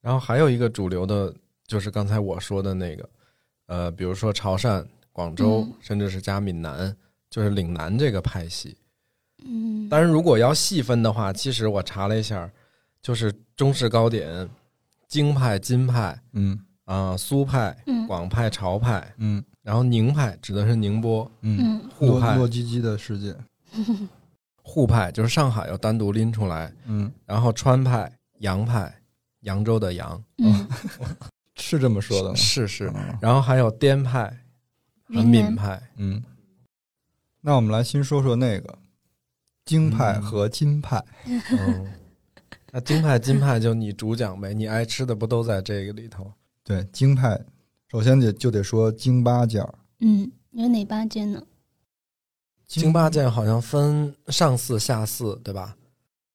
[0.00, 1.32] 然后还有一个主流的，
[1.64, 3.08] 就是刚才我说的那个，
[3.66, 6.96] 呃，比如说潮汕、广州，嗯甚至是加闽南，
[7.30, 8.76] 就是岭南这个派系。
[9.44, 12.50] 嗯，当然，如果要细分的话，其实我查了一下，
[13.00, 14.48] 就是中式糕点，
[15.06, 21.90] 京派、金派嗯啊、苏派、嗯广派、潮派，嗯然后宁派指的是宁波，嗯，嗯。
[21.94, 23.36] 沪派糯糯叽叽的世界，
[24.62, 28.90] 沪派就是上海要单独拎出来，嗯，然后川派、扬派，
[29.40, 30.66] 扬州的扬，嗯，
[31.56, 32.34] 是这么说的吗？
[32.34, 34.34] 是是，嗯然后还有滇派
[35.06, 36.22] 和闽派，嗯，
[37.42, 38.78] 那我们来先说说那个
[39.66, 41.04] 京派和金派。
[41.26, 41.92] 嗯，
[42.72, 46.32] 那京派、金派就你主讲呗，你爱吃的不都在这个里头？
[46.64, 47.38] 对，京派
[47.90, 51.42] 首先得就得说京八件儿，嗯，有哪八件呢？
[52.66, 55.76] 京八件好像分上巳、下巳，对吧？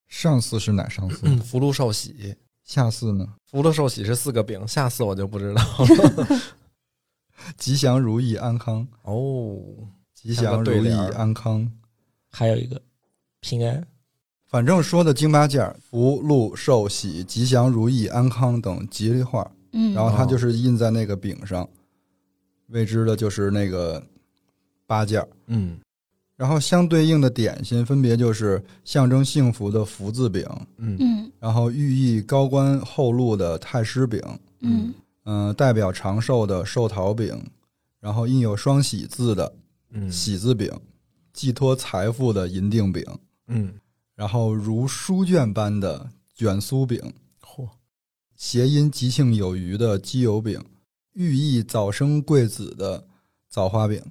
[0.08, 1.20] 上巳是哪上巳？
[1.24, 2.36] 嗯，福禄寿喜。
[2.64, 3.28] 下巳呢？
[3.46, 6.42] 福禄寿喜是四个饼，下巳我就不知道了。
[7.58, 9.60] 吉祥如意安康哦，
[10.14, 11.70] 吉祥如意安康，
[12.32, 12.82] 还有一个
[13.42, 13.86] 平安。
[14.48, 21.68] 反正说的京八件福禄寿喜吉祥如意安康等吉利话，嗯，然后它就是印在那个饼上，
[22.68, 24.02] 未知的就是那个
[24.88, 25.78] 八件嗯，
[26.38, 30.98] 然后相对应的点心分别就是象征幸福的福字饼，嗯。
[31.00, 31.32] 嗯。
[31.40, 34.22] 然后寓意高官厚禄的太师饼，
[34.62, 34.94] 嗯。
[35.26, 37.42] 嗯、代表长寿的寿桃饼，
[38.02, 39.54] 然后印有双喜字的
[39.92, 40.12] 嗯。
[40.12, 40.70] 喜字饼，
[41.32, 43.04] 寄托财富的银锭饼，
[43.48, 43.74] 嗯，
[44.16, 47.23] 然后如书卷般的卷酥饼，嚯，
[48.36, 50.64] 谐音吉庆有余的鸡油饼，
[51.14, 53.04] 寓意早生贵子的
[53.50, 54.02] 枣花饼。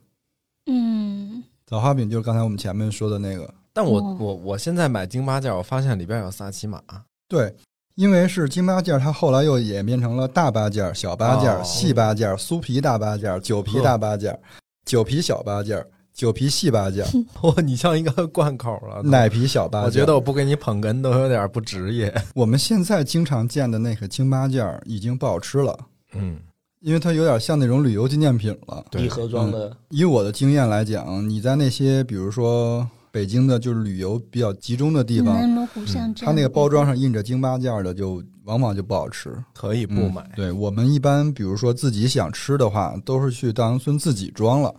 [0.66, 1.42] 嗯。
[1.66, 6.82] 枣花饼就是刚才我们前面说的那个，但我哦我我现在买京八件，我发现里边有萨琪玛。
[7.26, 7.54] 对，
[7.94, 11.62] 因为是京八件，它后来又演变成了大八件、小八件、哦。
[11.64, 14.38] 细八件、酥皮大八件、酒皮大八件、
[14.84, 15.82] 酒皮小八件、
[16.14, 17.04] 酒皮细八件、
[17.42, 19.02] 哇，你像一个贯口了。
[19.02, 19.86] 奶皮小八件。
[19.86, 22.12] 我觉得我不给你捧哏都有点不职业。
[22.34, 25.78] 我们现在经常见的那个京八件已经不好吃了，
[26.14, 26.38] 嗯，
[26.80, 28.84] 因为它有点像那种旅游纪念品了。
[28.90, 39.34] 对礼盒装的，以我的经验来讲，你在那些比如说北京的，就是旅游比较集中的地方，南锣鼓巷这样它那个包装上印着京八件的，就往往就不好吃。
[39.54, 40.30] 可以不嗯买。
[40.36, 44.74] 对我们一般，比如说自己想吃的话，都是去大杨村自己装了。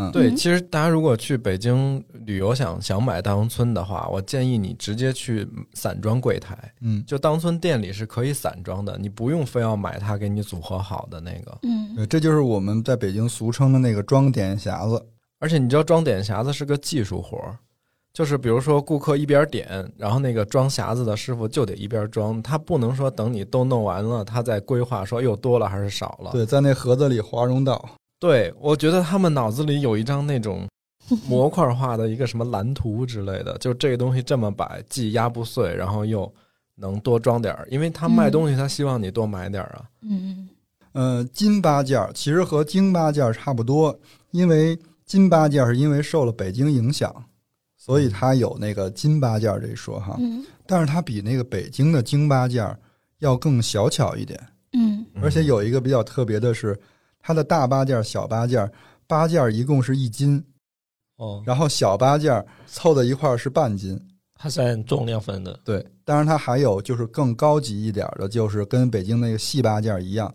[0.00, 11.58] 嗯，对，嗯其实大家如果去北京旅游想想买大阳村的话，我建议你直接去散装柜台，嗯，就当村店里是可以散装的，你不用非要买它给你组合好的那个。
[11.62, 15.06] 嗯对，这就是我们在北京俗称的那个装点匣子。
[15.38, 17.56] 而且你知道装点匣子是个技术活儿，
[18.12, 26.30] 就是比如说顾客一边点，然后那个装匣子的师傅就得一边装，他不能说等你都弄完了，他再规划说又多了还是少了。
[26.32, 27.88] 对，在那盒子里华容道。
[28.20, 30.68] 对，我觉得他们脑子里有一张那种
[31.26, 36.32] 模块化的一个什么蓝图之类的，就这个东西这么摆，既压不碎，然后又
[36.76, 39.84] 能多装点儿，因为他卖东西，他希望你多买点儿啊。
[40.02, 40.20] 嗯。
[40.22, 40.48] 嗯
[40.92, 43.96] 呃，金八件儿其实和京八件儿差不多，
[44.32, 47.14] 因为金八件儿是因为受了北京影响，
[47.76, 50.16] 所以它有那个金八件儿这一说哈。
[50.18, 50.44] 嗯。
[50.66, 52.76] 但是它比那个北京的京八件儿
[53.20, 54.38] 要更小巧一点，
[54.72, 55.06] 嗯。
[55.14, 56.76] 嗯而且有一个比较特别的是，
[57.20, 58.72] 它的大八件儿、小八件儿，
[59.06, 60.42] 八件儿一共是一斤，
[61.16, 64.00] 哦，然后小八件儿凑在一块儿是半斤。
[64.34, 65.60] 它是按重量分的。
[65.64, 70.34] 对，当然它还有就是更高级一点儿的，就是跟北京那个细八件儿一样。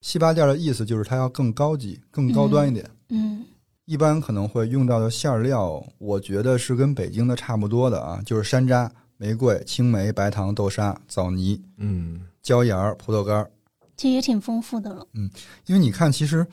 [0.00, 2.88] 细八件儿的意思就是它要更高级、更高端一点。
[3.10, 3.44] 嗯
[3.84, 13.50] 一般可能会用到的馅料，我觉得是跟北京的差不多的啊，就是山楂、玫瑰、青梅、白糖、豆沙、枣泥、嗯椒盐儿、葡萄干儿。
[13.96, 15.06] 其实也挺丰富的了。
[15.14, 15.30] 嗯
[15.66, 16.46] 因为你看，其实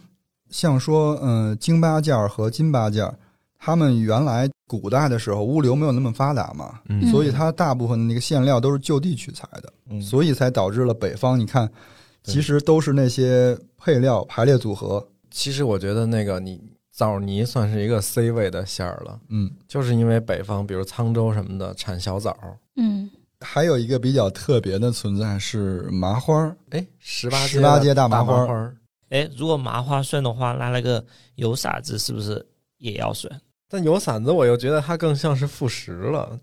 [0.49, 3.17] 像说，嗯、京八件儿和金八件儿，
[3.57, 7.09] 他们原来古代的时候物流没有那么发达嘛，嗯。
[7.11, 11.69] 所以它大部分的那个馅料都是就地取材的，嗯，所以才导致了北方，你看，
[12.23, 15.07] 其实都是那些配料排列组合。
[15.31, 16.59] 其实我觉得那个你
[16.91, 22.35] 枣泥算是一个 C 位的馅儿了，嗯，就是因为北方比如沧州什么的产小枣，
[22.75, 23.09] 嗯
[23.45, 28.75] 还有一个比较特别的存在是麻花儿，哎，十八十八街大麻麻花儿。
[29.09, 31.03] 哎，如果麻花算的话，那那个
[31.35, 32.45] 油骰子是不是
[32.77, 33.41] 也要算？
[33.69, 36.39] 但油馓子我又觉得它更像是副食了，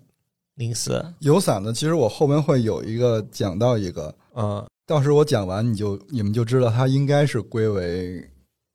[0.54, 1.04] 零食。
[1.20, 8.22] 油伞的，其实我后面会有一个讲到一个，嗯，到时候我讲完你就你们就知道它应该是归为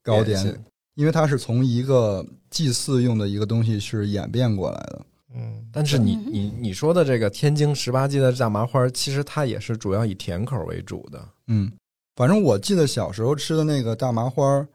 [0.04, 0.64] 糕点。
[0.96, 5.02] 因为它是从一个祭祀用的一个东西是演变过来的。
[5.36, 6.26] 嗯，但是你嗯。
[6.32, 11.20] 你你说的这个天津十八街的大麻花，其实它也是主要以甜口为主的。
[11.48, 11.72] 嗯，
[12.16, 14.66] 反正我记得小时候吃的那个大麻花，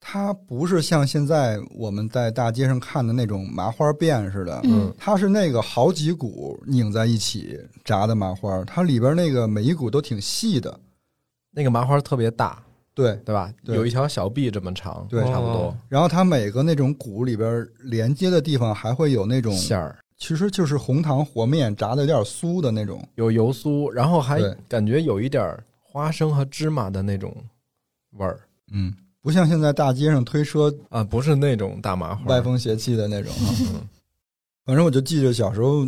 [0.00, 10.80] 它不是像现在我们在大街上看的那种麻花辫似的，嗯它是那个好几股拧在一起炸的麻花，它里边那个每一股都挺细的。
[11.54, 12.62] 那个麻花特别大，
[12.94, 13.52] 对，对吧？
[13.64, 13.74] 对。
[13.74, 15.22] 有一条小臂这么长，对。
[15.24, 15.52] 差不多。
[15.52, 15.76] 哦。
[15.88, 23.02] 然后它每个那种骨里边连接的地方还会有那种，馅儿，其实就是红糖和面炸的有点酥的那种。
[23.14, 24.56] 有油酥，然后还对。
[24.68, 27.34] 感觉有一点儿花生和芝麻的那种
[28.18, 28.40] 味儿。
[28.72, 32.24] 嗯，不像现在大街上推车啊，不是那种大麻花。
[32.26, 33.32] 歪风邪气的那种。
[33.32, 33.48] 啊。
[33.74, 33.88] 嗯。
[34.64, 35.86] 反正我就记着小时候，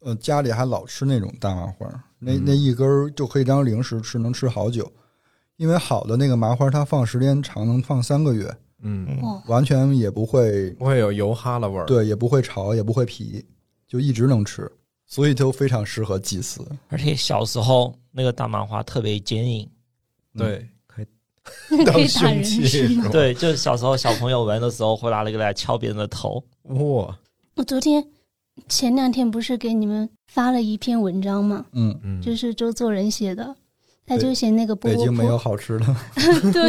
[0.00, 2.42] 呃，家里还老吃那种大麻花儿，那嗯。
[2.44, 4.90] 那一根儿就可以当零食吃，能吃好久。
[5.60, 8.50] 因为好的那个麻花，它放时间长，能放三个月。
[8.82, 9.06] 嗯，
[9.46, 13.44] 完全也不会不会有油哈喇味儿，对，也不会潮，也不会皮，
[13.86, 14.72] 就一直能吃，
[15.06, 16.66] 所以就非常适合祭祀。
[16.88, 19.68] 而且小时候那个大麻花特别坚硬，
[20.34, 21.06] 对，可以
[21.84, 23.08] 可以打人是吗？
[23.12, 26.42] 对，就是小时候小朋友玩的时候会拿那个来敲别人的头。
[26.62, 27.18] 哇，
[27.56, 28.02] 我昨天
[28.66, 31.66] 前两天不是给你们发了一篇文章吗？
[31.72, 33.54] 嗯嗯，就是周作人写的，
[34.10, 35.86] 他就写那个波波北京没有，好吃的，
[36.52, 36.68] 对，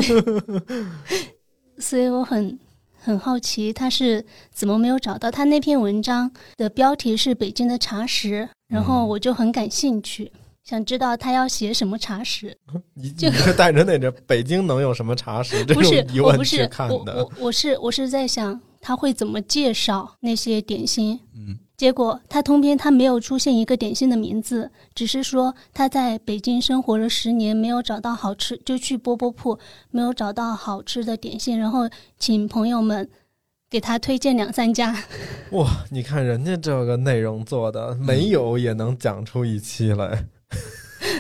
[1.82, 2.60] 所以我很
[3.00, 5.32] 很好奇他是怎么没有找到。
[5.32, 10.32] 他那篇文章的标题是北京的茶食，然后嗯我就很感兴趣，
[10.64, 12.56] 想知道他要写什么茶食。
[12.94, 21.20] 你就你是带着那种北京能有什么茶食 这不种是疑，问去我不是我看的我，我是我是在想他会怎么介绍那些点心。
[21.34, 29.58] 嗯，结果他通篇他没有出现一个点心的名字，只是说他在北京生活了十年，没有找到好吃，就去饽饽铺
[29.90, 31.90] 没有找到好吃的点心，然后
[32.20, 33.10] 请朋友们
[33.68, 34.96] 给他推荐两三家。
[35.54, 40.28] 哇，你看人家这个内容做的，没有也能讲出一期来。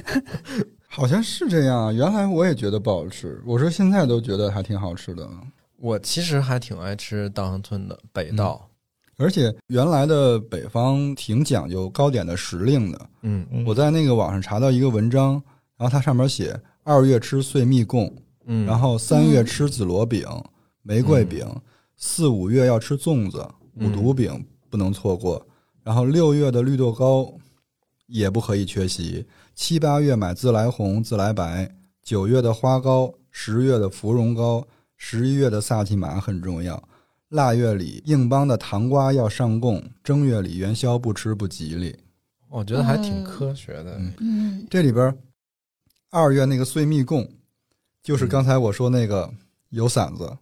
[0.87, 1.91] 好像是这样啊。
[1.91, 5.27] 原来我也觉得不好吃，我说现在都觉得还挺好吃的。
[5.77, 8.69] 我其实还挺爱吃稻香村的北道，
[9.21, 13.09] 而且原来的北方挺讲究糕点的时令的。
[13.21, 15.33] 嗯嗯我在那个网上查到一个文章，
[15.77, 18.11] 然后它上面写二月吃碎蜜供，
[18.45, 20.27] 嗯，然后三月吃紫罗饼、
[20.81, 21.47] 玫瑰饼，
[21.95, 23.37] 四五月要吃粽子、
[23.75, 25.45] 五嗯毒饼不能错过，
[25.83, 27.31] 然后六月的绿豆糕
[28.07, 31.69] 也不可以缺席，七八月买自来红、自来白，
[32.01, 34.65] 九月的花糕，十月的芙蓉糕，
[34.97, 36.81] 十一月的萨琪玛很重要。
[37.31, 41.97] 腊月里硬邦的糖瓜要上供，正月里元宵不吃不吉利。
[42.49, 43.97] 我觉得还挺嗯科学的。
[43.97, 45.17] 嗯嗯这里边
[46.09, 47.25] 二月那个碎蜜供，
[48.03, 49.33] 就是刚才我说那个
[49.69, 50.37] 油馓子。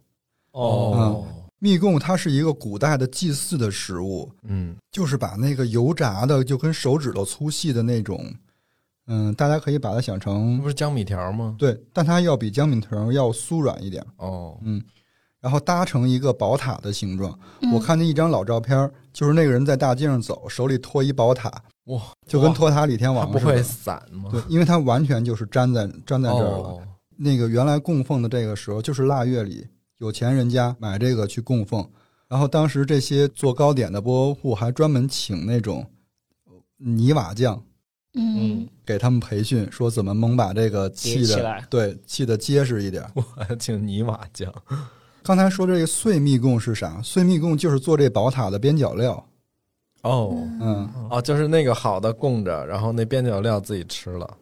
[0.50, 1.24] 哦，
[1.60, 8.34] 蜜供它是一个古代的祭祀的食物，嗯就是把那个油炸的就跟手指头粗细的那种，
[9.06, 11.54] 嗯，大家可以把它想成不是江米条吗？
[11.56, 14.82] 对，但它要比江米条要酥软一点，哦，嗯，
[15.40, 17.38] 然后搭成一个宝塔的形状。
[17.62, 21.50] 嗯我看见一张老照片，就是那个人在大街上走，手里托一宝塔，
[21.84, 23.62] 哇，就跟托塔李天它不会王似的。
[23.62, 24.28] 散吗？
[24.32, 26.68] 对，因为它完全就是粘在粘在这儿了。
[26.68, 26.82] 哦，
[27.16, 29.66] 那个原来供奉的这个时候，就是腊月里
[29.98, 31.88] 有钱人家买这个去供奉，
[32.28, 35.86] 然后当时这些做糕点的饽饽铺还专门请那种
[36.78, 37.62] 泥瓦匠
[38.14, 43.04] 嗯给他们培训，说怎么能把这个砌的起来对砌的结实一点。
[43.14, 44.52] 我还请泥瓦匠。
[45.22, 47.00] 刚才说这个碎蜜供是啥？
[47.02, 49.24] 碎蜜供就是做这宝塔的边角料。
[50.02, 54.36] 哦嗯，哦，就是那个好的供着，然后那边角料自己吃了。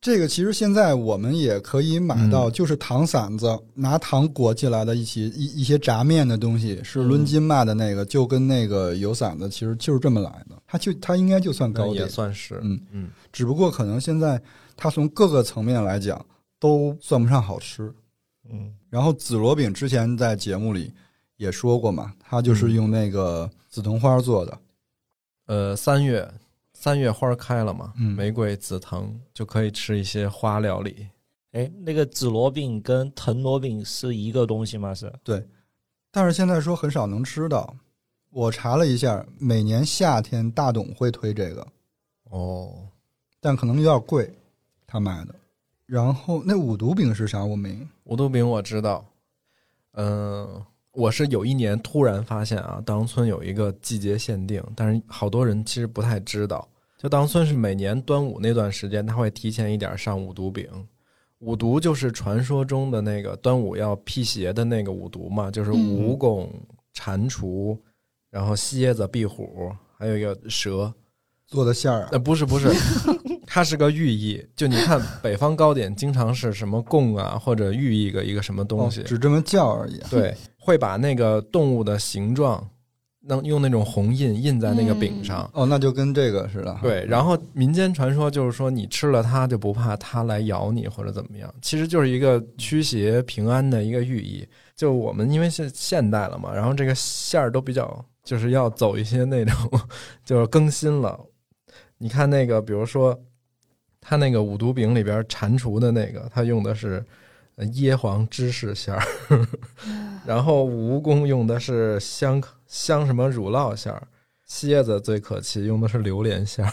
[0.00, 10.56] 这个其实现在我们也可以买到，就是糖馓子，拿糖裹起来的一起一一些炸面的东西，是论斤卖的那个，就跟那个油馓子其实就是这么来的。
[10.66, 14.40] 它就它应该就算糕点，也算是，嗯嗯只不过可能现在
[14.76, 16.24] 它从各个层面来讲
[16.60, 17.92] 都算不上好吃。
[18.50, 20.92] 嗯然后紫罗饼之前在节目里
[21.36, 24.58] 也说过嘛，它就是用那个紫藤花做的，
[25.46, 26.26] 呃，三月
[26.72, 31.08] 三月花开了嘛，嗯玫瑰、紫藤就可以吃一些花料理。
[31.52, 34.92] 哎，那个紫罗饼跟藤萝饼是一个东西吗？
[34.94, 35.12] 是？
[35.24, 35.46] 对
[36.10, 37.74] 但是现在说很少能吃到。
[38.30, 41.66] 我查了一下，每年夏天大董会推这个，
[42.24, 42.86] 哦，
[43.40, 44.30] 但可能有点贵，
[44.86, 45.34] 他卖的。
[45.86, 47.44] 然后那五毒饼是啥？
[47.44, 47.78] 我没。
[48.04, 49.04] 五毒饼我知道，
[49.92, 56.66] 嗯、我是有一年突然发现啊，稻香村有一个季节限定，但是好多人其实不太知道。
[56.98, 60.68] 就稻香村是每年端午那段时间，他会提前一点上五毒饼。
[61.40, 66.48] 五毒就是传说中的那个端午要辟邪的那个五毒嘛，就是嗯蜈蚣、
[66.94, 67.78] 蟾蜍，
[68.30, 70.92] 然后蝎子、壁虎，还有一个蛇。
[71.46, 72.68] 做的馅儿啊呃，，不是不是，
[73.56, 74.46] 它是个寓意。
[74.54, 79.98] 就你看 北方糕点，经常是什么供啊，或者寓意个一个什么东西，哦只这么叫而已。
[80.10, 82.62] 对，会把那个动物的形状，
[83.22, 85.50] 能用那种红印印在那个饼上。
[85.54, 86.78] 哦，那就跟这个似的。
[86.82, 94.46] 对，然后民间传说就是说，你吃了它就不怕它来咬你或者怎么样，其实就是一个驱邪平安的一个寓意。
[94.74, 99.56] 就我们因为是现代了嘛，然后这个馅儿都比较就是要走一些那种
[100.26, 101.18] 就是更新了。
[101.96, 103.18] 你看那个，比如说
[104.08, 107.04] 它那个五毒饼里边蟾蜍的那个，它用的是
[107.56, 109.02] 呃椰黄芝士馅儿，
[110.24, 114.06] 然后蜈蚣用的是香香什么乳酪馅儿，
[114.44, 116.72] 蝎子最可气，用的是榴莲馅儿。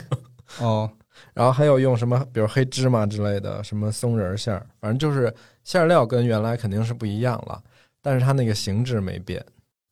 [0.58, 0.90] 哦，
[1.34, 7.62] 然后还有用什么，比如黑芝麻之类的，什么松仁馅儿，反正就是馅儿料跟原来肯定是不一样了。
[8.00, 9.44] 但是它那个形制没变，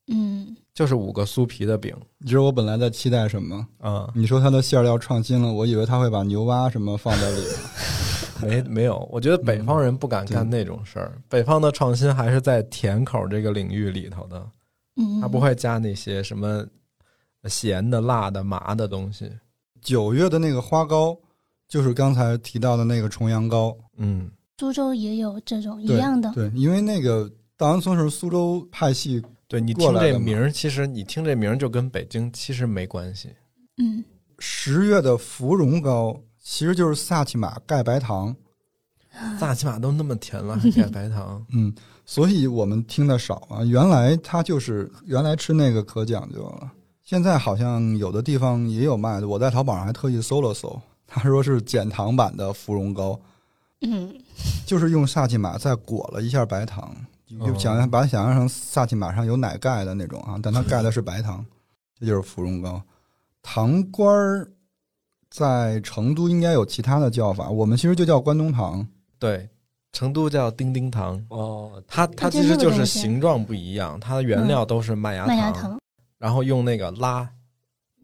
[0.07, 1.93] 嗯，就是五个酥皮的饼。
[2.19, 3.67] 你知道我本来在期待什么？
[3.81, 8.47] 啊、你说它的馅料创新了，我以为他会把牛蛙什么放在里头。
[8.47, 11.21] 没没有，我觉得北方人不敢干那种事儿。
[11.29, 14.49] 北方的创新还是在甜口这个领域里头的，
[14.95, 16.65] 嗯，他不会加那些什么
[17.47, 19.29] 咸的、辣的、麻的东西。
[19.83, 21.19] 九月的那个花糕，
[21.67, 33.31] 就是刚才提到的那个重阳糕，嗯，苏州也有这种一样的，对，因为那个稻香村是苏州派系，对你听这名儿，其实你听这名儿就跟北京其实没关系。
[33.79, 34.05] 嗯，
[34.39, 38.37] 十月的芙蓉糕其实就是萨其马盖白糖，
[39.41, 41.45] 萨其马都那么甜了，还 盖白糖。
[41.53, 41.75] 嗯，
[42.05, 43.65] 所以我们听的少啊。
[43.65, 46.71] 原来它就是原来吃那个可讲究了，
[47.03, 49.27] 现在好像有的地方也有卖的。
[49.27, 53.19] 我在淘宝上还特意搜了搜，他说是减糖版的芙蓉糕，
[53.81, 54.15] 嗯，
[54.67, 56.95] 就是用萨其马再裹了一下白糖，
[57.29, 61.45] 你就想象把它想象成萨琪玛上有奶盖的那种啊，但它盖的是白糖，
[61.99, 62.83] 这就是芙蓉糕。
[63.43, 64.51] 糖官儿
[65.31, 68.87] 在成都应该有其他的叫法，我们其实就叫关东糖。
[69.19, 69.49] 对，
[69.93, 75.79] 成都叫丁丁糖，哦，它它其实就是形状不一样，它的原料都是麦芽麦芽糖，
[76.19, 77.29] 然后用那个拉，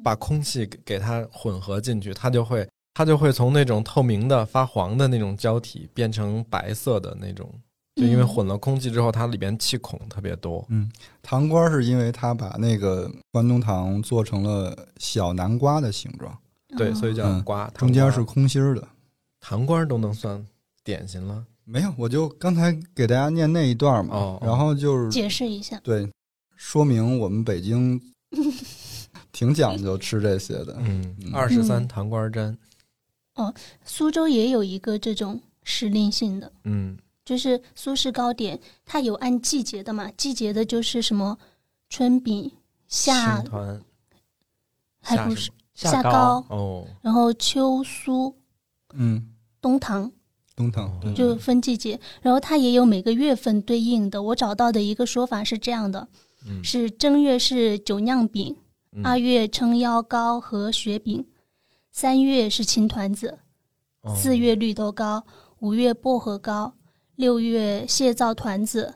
[0.03, 7.51] 把空气给给它混合进去，它就会它就会从那种透明的发黄的那种胶体变成白色的那种，
[7.97, 10.64] 就因为嗯混了空气之后，它里边气孔特别多。
[10.68, 10.90] 嗯
[11.22, 16.36] 糖瓜儿是因为它把那个关东糖做成了小南瓜的形状，
[16.76, 18.86] 对，哦所以叫嗯瓜，中间是空心儿的。
[19.40, 20.45] 糖瓜都能算
[20.82, 21.45] 点心了。
[21.64, 26.11] 没有，我就刚才给大家念那一段嘛，哦哦然后就是解释一下，对，
[26.57, 28.01] 说明我们北京
[29.32, 30.76] 挺讲究吃这些的。
[30.80, 32.57] 嗯嗯，二十三糖瓜粘。
[33.36, 33.53] 哦
[33.84, 41.39] 苏州也有一个这种时令性的，嗯就是苏式糕点，它有按季节的嘛，季节的就是什么
[41.89, 42.53] 春饼、
[42.87, 43.83] 夏团
[45.01, 48.35] 还不是夏糕糕，哦，然后秋酥、
[48.93, 50.11] 嗯，冬糖，
[50.55, 51.99] 冬糖对就分季节。
[52.22, 54.22] 然后它也有每个月份对应的。
[54.22, 56.07] 我找到的一个说法是这样的：
[56.47, 58.57] 嗯，是正月是酒酿饼，
[58.93, 61.27] 嗯二月撑腰糕和雪饼，
[61.91, 63.39] 三月是青团子，
[64.03, 65.25] 哦四月绿豆糕，
[65.59, 66.75] 五月薄荷糕，
[67.17, 68.95] 六月蟹皂团子，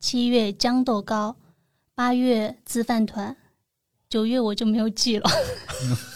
[0.00, 1.36] 七月豇豆糕，
[1.94, 3.36] 八月粢饭团，
[4.08, 5.30] 九月我就没有记了。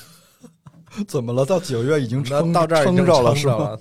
[1.07, 1.45] 怎么了？
[1.45, 3.79] 到九月已经那撑到这儿撑着了，是吧？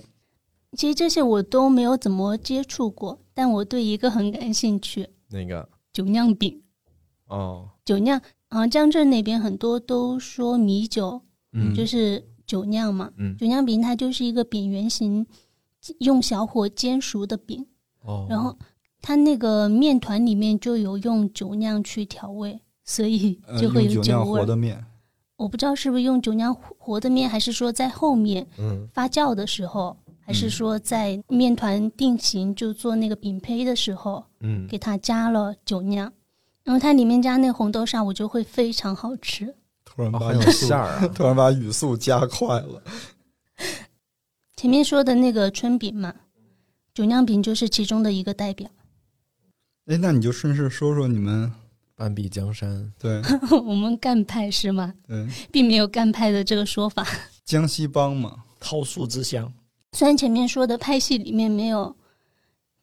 [0.76, 6.62] 其实这些我都没有怎么接触过，但我对一个很感兴趣，那个酒酿饼。
[7.26, 11.22] 哦，酒酿啊，江浙那边很多都说米酒，
[11.52, 13.10] 嗯，就是酒酿嘛。
[13.16, 15.26] 嗯酒酿饼它就是一个扁圆形，
[16.00, 17.66] 用小火煎熟的饼，
[18.02, 18.56] 哦，然后
[19.02, 24.42] 它那个面团里面就有用酒酿去调味，所以呃就会有酒酿味儿。
[24.42, 24.84] 活的面，
[25.36, 36.10] 我不知道是不是用酒酿活的面，还是说在后面嗯发酵的时候，还嗯是说在面团定型就做那个饼胚的时候，嗯，给它加了酒酿，
[36.62, 39.54] 然后它里面加那红豆沙，我就会非常好吃。
[39.84, 41.08] 突然把语速馅儿啊。
[41.14, 42.82] 突然把语速加快了。
[44.56, 46.14] 前面说的那个春饼嘛，
[46.94, 48.68] 酒酿饼就是其中的一个代表。
[49.86, 51.50] 哎，那你就顺势说说你们
[51.94, 53.20] 半壁江山，对
[53.64, 54.94] 我们赣派是吗？
[55.06, 55.26] 对。
[55.52, 57.06] 并没有赣派的这个说法。
[57.44, 59.52] 江西帮嘛，桃树之乡，
[59.92, 61.94] 虽然前面说的派系里面没有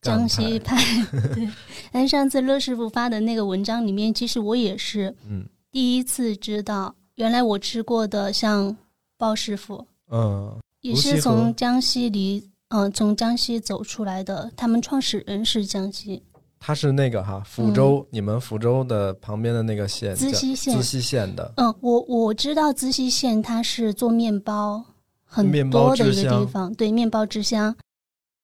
[0.02, 0.78] 江西派，
[1.34, 1.50] 对，
[1.92, 5.46] 但上次乐师傅发的那个文章里面，其实我也是嗯。
[5.72, 8.76] 第一次知道，原来我吃过的像
[9.18, 16.24] 鲍师傅，嗯也是从江西离，嗯、从江西走出来的，他们创始人是江西
[16.60, 20.84] 他是那个哈福州，你们福州的旁边的那个县，资溪县资。
[20.84, 24.84] 溪县的，嗯，我我知道资溪县它是做面包
[25.24, 27.76] 很多的一个地方，对，面包之乡。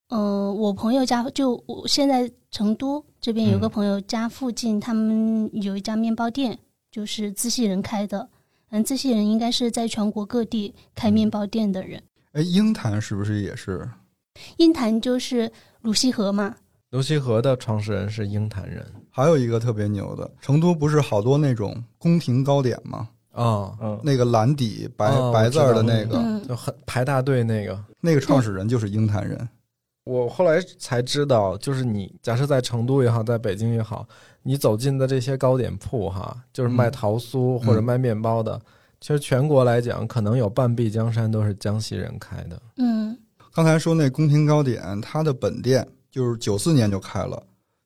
[0.10, 6.58] 嗯、我朋友家就我现在成都这边有个嗯朋友家附近，他们有一家面包店，
[6.90, 8.30] 就是资溪人开的。
[8.70, 12.02] 嗯，资溪人应该是在全国各地开面包店的人。
[12.34, 13.90] 哎，鹰潭是不是也是？
[14.58, 15.52] 鹰潭就是
[15.82, 16.56] 鲁西河嘛，
[16.92, 23.10] 鲁西河的创始人是鹰潭人还有一个特别牛的，成都不是好多那种宫廷糕点吗？
[23.32, 27.80] 啊，嗯，那个蓝底白、哦白字儿的那个，嗯，就很排大队那个。
[28.02, 29.48] 那个创始人就是鹰潭人。
[30.06, 34.08] 我后来才知道，就是你假设在成都也好，在北京也好，
[34.42, 38.60] 你走进的这些糕点铺哈，就是卖嗯桃酥或者卖面包的，
[39.00, 42.62] 其实全国来讲，可能有半壁江山都是江西人开的。
[42.78, 43.18] 嗯。
[43.54, 47.42] 刚才说那宫廷糕点，它的本店就是九四年就开了，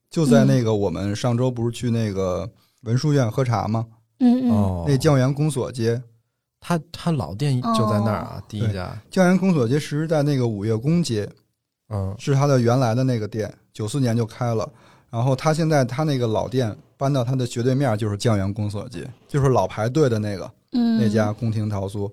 [0.10, 2.50] 就在那个我们上周不是去那个
[2.82, 3.86] 文殊院喝茶吗？
[4.20, 6.02] 嗯嗯，哦，那教员公所街，
[6.60, 11.30] 他他老店就在那儿啊，第一家，教员公所街其实在那个五月宫街，
[11.90, 12.14] 嗯。
[12.20, 14.70] 是他的原来的那个店，九四年就开了。
[15.10, 22.12] 然后他现在他那个老店搬到他的斜对面就是酱园公所街，就是老排队的那个嗯那家宫廷桃酥，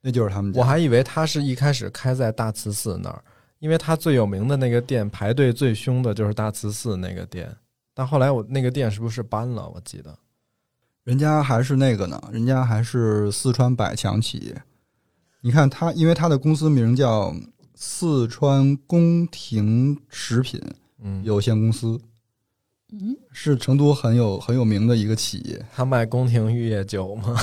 [0.00, 0.60] 那就是他们家。
[0.60, 3.22] 我还以为他是一开始开在大慈寺那儿，
[3.58, 7.54] 因为他最有名的那个店排队最凶的就是大慈寺那个店，
[7.94, 9.68] 但后来我那个店是不是搬了？
[9.68, 10.18] 我记得
[11.04, 14.62] 人家还是那个呢，人家还是四川百强企业。
[15.40, 17.34] 你看他，因为他的公司名叫
[17.74, 20.60] 四川宫廷食品
[21.02, 22.00] 嗯，有限公司，嗯，
[23.32, 25.64] 是成都很有很有名的一个企业。
[25.74, 27.34] 他卖宫廷玉液酒吗？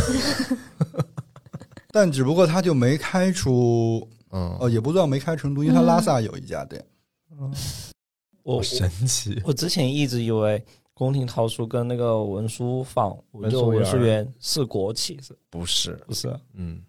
[1.91, 6.83] 但只不过他就没开出，嗯，哦，也不知道没开成都，因为他拉萨有一家店。
[8.43, 9.41] 我好神奇。
[9.43, 16.27] 我之前一直以为宫廷桃酥跟那个文殊坊，就文殊文殊园是国企，是不是，不是？
[16.53, 16.81] 嗯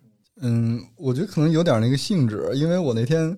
[0.43, 3.37] 嗯，我觉得可能有点那个性质，因为我那天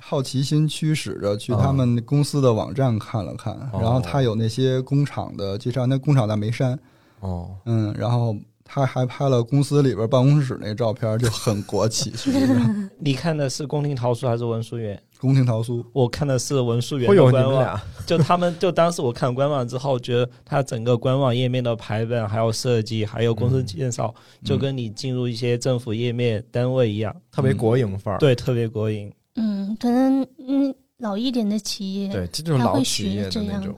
[0.00, 3.80] 好奇心驱使着去他们公司的网站看了看，哦。
[3.80, 6.78] 然后他有那些工厂的介绍，那工厂在眉山，
[7.20, 12.12] 哦，嗯，然后他还拍了公司里边办公室那照片，就很国企，
[12.98, 15.00] 你看的是宫廷桃酥还是文殊园？
[15.20, 15.84] 宫廷桃酥。
[15.92, 28.18] 我看的是文殊园会有你的官网， 就他们就当时我看官网之后，觉得它整个官网页面的排版，还有设计，还有公司介绍，就跟你进入一些政府页面单位一样，特别国营范儿。
[28.18, 29.12] 对，特别过瘾。
[29.38, 33.74] 嗯，可能嗯老一点的企业，对，这就是他会老企业的那种。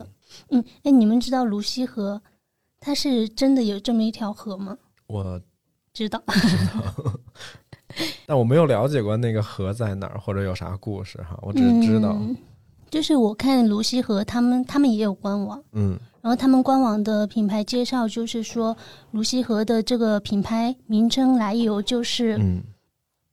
[0.49, 2.21] 嗯，哎，你们知道泸溪河，
[2.81, 4.77] 它是真的有这么一条河吗？
[5.07, 5.41] 我，
[5.93, 6.23] 知道，
[8.27, 12.37] 但我没有了解过那个河在哪儿或者有啥故事哈，我只是知道，嗯
[12.89, 18.77] 就是我看泸溪河，他们他们也有官网，嗯然后他们官网的品牌介绍就是说，
[19.13, 22.63] 泸溪河的这个品牌名称来由就是嗯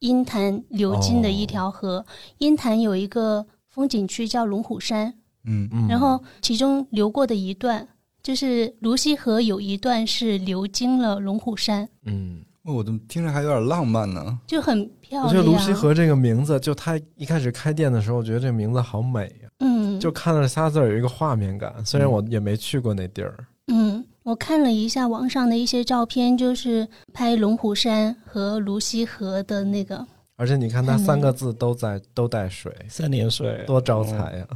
[0.00, 2.04] 鹰潭流经的一条河。
[2.38, 7.86] 鹰潭有一个风景区叫龙虎山，嗯，嗯，然后其中流过的一段
[8.22, 14.38] 就是泸溪河有一段是流经了龙虎山，嗯，哦我怎么听着还有点浪漫呢？
[14.46, 15.26] 就很漂亮。
[15.26, 21.74] 我觉得泸溪河这个名字，就他一开始开店的时候，我觉得这个名字好美呀、嗯，就看到这仨字儿有一个画面感。
[21.84, 30.06] 虽然我也没去过那地儿，嗯，我看了一下网上的一些照片，就是拍龙虎山和泸溪河的那个，
[30.36, 34.46] 而且你看它三个字都在都带水，三点水，多招财呀、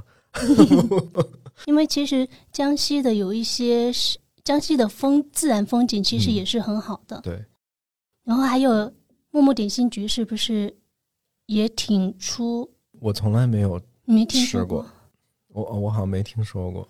[1.65, 7.19] 因为其实江西的有一些是江西的风自然风景，其实嗯也是很好的。
[7.23, 7.43] 对，
[8.25, 8.93] 然后还有
[9.31, 10.77] 木木点心局，是不是
[11.47, 12.71] 也挺出？
[13.01, 14.85] 我从来没有，没听说吃过
[15.49, 16.87] 我我好像没听说过。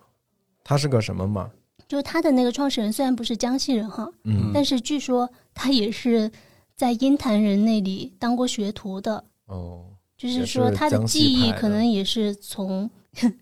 [0.64, 1.48] 它是个什么嘛？
[1.92, 6.32] 就是他的那个创始人虽然不是江西人哈，嗯但是据说他也是
[6.74, 9.84] 在鹰潭人那里当过学徒的，哦，
[10.16, 12.90] 就是说他的江西技艺可能也是从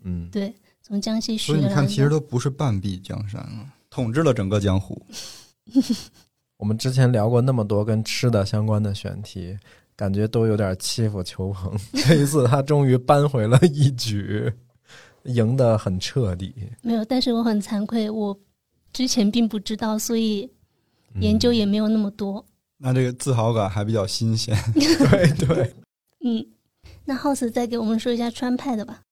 [0.03, 1.62] 嗯， 对从江西学来的。
[1.62, 5.01] 所以你看，其实都不是半壁江山了，统治了整个江湖。
[6.59, 9.57] 我们之前聊过那么多跟吃的相关的选题，
[9.94, 11.72] 感觉都有点欺负裘鹏。
[12.05, 14.53] 这一次他终于扳回了一局，
[15.24, 16.54] 赢得很彻底。
[16.82, 18.38] 没有，但是我很惭愧，我
[18.92, 20.50] 之前并不知道，所以
[21.14, 22.44] 嗯研究也没有那么多。
[22.78, 24.56] 那这个自豪感还比较新鲜。
[24.74, 25.74] 对对，
[26.24, 26.46] 嗯，
[27.04, 29.02] 那 House 再给我们说一下川派的吧。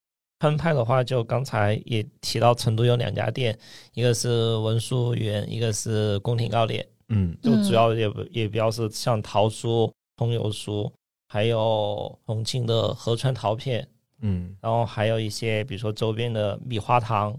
[0.41, 3.59] 川派的话，就刚才也提到成都有两家店，
[3.93, 6.87] 一个是文殊园，一个是宫廷糕点。
[7.11, 10.91] 嗯就主要也不也比较是像桃酥、葱油酥，
[11.27, 13.89] 还有重庆的合川桃片，
[14.21, 17.33] 嗯，然后还有一些比如说周边的米花糖，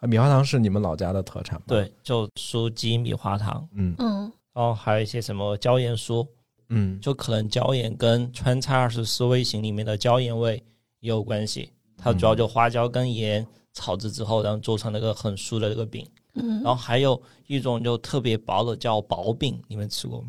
[0.00, 6.26] 啊，米花糖是你们老家的特产吗？，对，就酥鸡米花糖，嗯嗯然后还有一些什么椒盐酥，
[6.70, 10.54] 嗯，就可能椒盐跟川菜二十四味型里面的椒盐味
[11.00, 11.70] 也有关系。
[11.98, 16.06] 它主要就花椒跟盐炒制之后，然后做成那个很酥的这个饼。
[16.34, 20.28] 嗯，然后还有一种就特别薄的叫薄饼，你们吃过吗？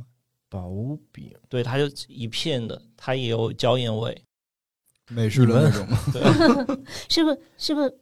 [0.50, 4.18] 薄饼，对，它就一片的，它也有椒盐味。
[5.10, 6.22] 美式的那种， 对，
[7.10, 7.98] 是不是是不是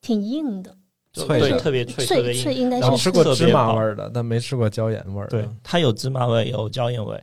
[0.00, 0.76] 挺硬的？
[1.14, 2.54] 脆特别脆，脆脆。
[2.54, 5.26] 应该是吃过芝麻味儿的，但没吃过椒盐味儿。
[5.28, 7.20] 对，它有芝麻味，有椒盐味。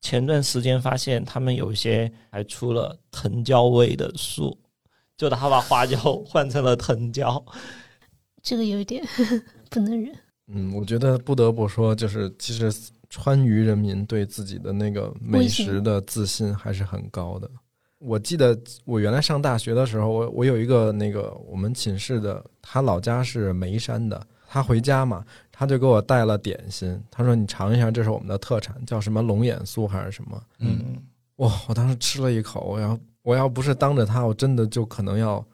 [0.00, 4.56] 前段时间发现他们有一些还出了藤椒味的树，
[5.16, 7.44] 就他把花椒 换成了藤椒。
[8.40, 9.04] 这个有一点
[9.68, 10.14] 不能忍。
[10.46, 12.72] 嗯，我觉得不得不说，就是其实
[13.10, 17.50] 川渝人民对自己的那个美食的自信还是很高的。
[17.98, 30.42] 我记得我原来上大学的时候，我我有一个那个我们寝室的，他老家是眉山的，他回家嘛，他就给我带了点心，他说你尝一下，这是我们的特产，叫什么龙眼酥还是什么？
[30.60, 31.02] 嗯，
[31.36, 31.52] 哇！
[31.68, 35.44] 我当时吃了一口，我要我要不是当着他，我真的就可能要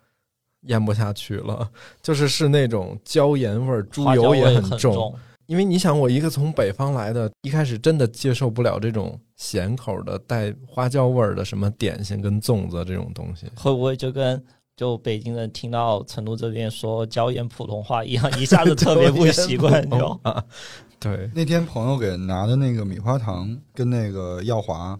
[0.62, 1.68] 咽不下去了，
[2.02, 5.14] 就是是那种椒盐味儿，猪油也很重。
[5.46, 14.42] 因为你想，我一个从北方来的，一开始真的接受不了这种咸口的带花椒味儿的什么点心跟粽子这种东西，会不会就跟
[14.74, 20.42] 就北京人听到成都这边说椒盐普通话一样，一下子特别不习惯，你知道吗？
[20.98, 24.98] 对，那天朋友给拿的那个米花糖跟那个耀华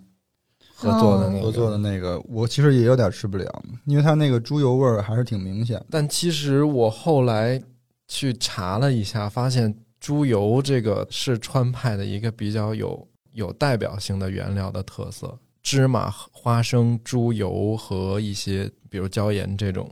[0.75, 5.83] 合作的合作的那个，我其实也有点吃不了，因为它那个猪油味儿还是挺明显。
[5.91, 7.63] 但其实我后来
[8.07, 9.75] 去查了一下，发现。
[10.05, 19.91] 猪油这个是川派的一个比较有有代表性的原料的特色，芝麻、花生、猪油和一些比如椒盐这种，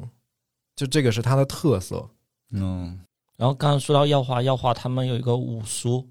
[0.77, 2.07] 就这个是它的特色。
[2.51, 3.01] 嗯，
[3.39, 6.05] 然后刚刚说到耀华，耀华他们有一个五酥，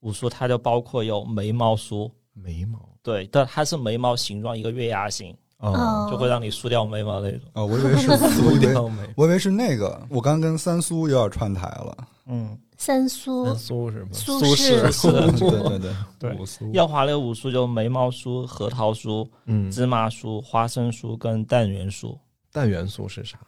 [0.00, 7.40] 五酥它就包括有眉毛酥，眉毛对，但它是眉毛形状一个月牙形，哦，就会让你梳掉眉毛那种。
[7.54, 12.08] 哦，我以为是 梳掉眉，我以为是那个，我刚跟三苏有点串台了。
[12.26, 12.58] 嗯。
[12.84, 14.08] 三酥，三酥是吗？
[14.12, 14.80] 苏轼是，
[15.38, 16.72] 对对对对。
[16.72, 22.18] 耀华的五酥就眉毛酥、核桃酥、嗯，芝麻酥、花生酥跟蛋元酥。
[22.50, 23.38] 蛋元酥是啥？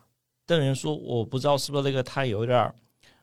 [0.46, 2.74] 蛋元酥我不知道是不是那个，它有点儿，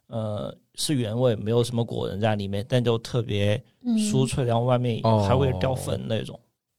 [0.07, 6.37] 呃，是原味，没有什么果仁在里面，但就特别酥脆，然后外面还会掉粉那种。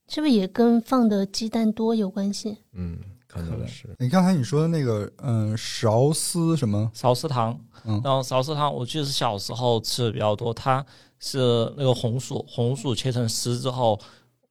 [0.08, 2.58] 是不是也跟放的鸡蛋多有关系？
[2.74, 2.98] 嗯。
[3.32, 10.52] 可能是你刚才你说的那个，嗯，苕丝什么苕丝糖，嗯，然后苕丝糖，我记得是小时候吃的比较多。
[10.52, 10.84] 它
[11.18, 11.38] 是
[11.74, 13.98] 那个红薯，红薯切成丝之后，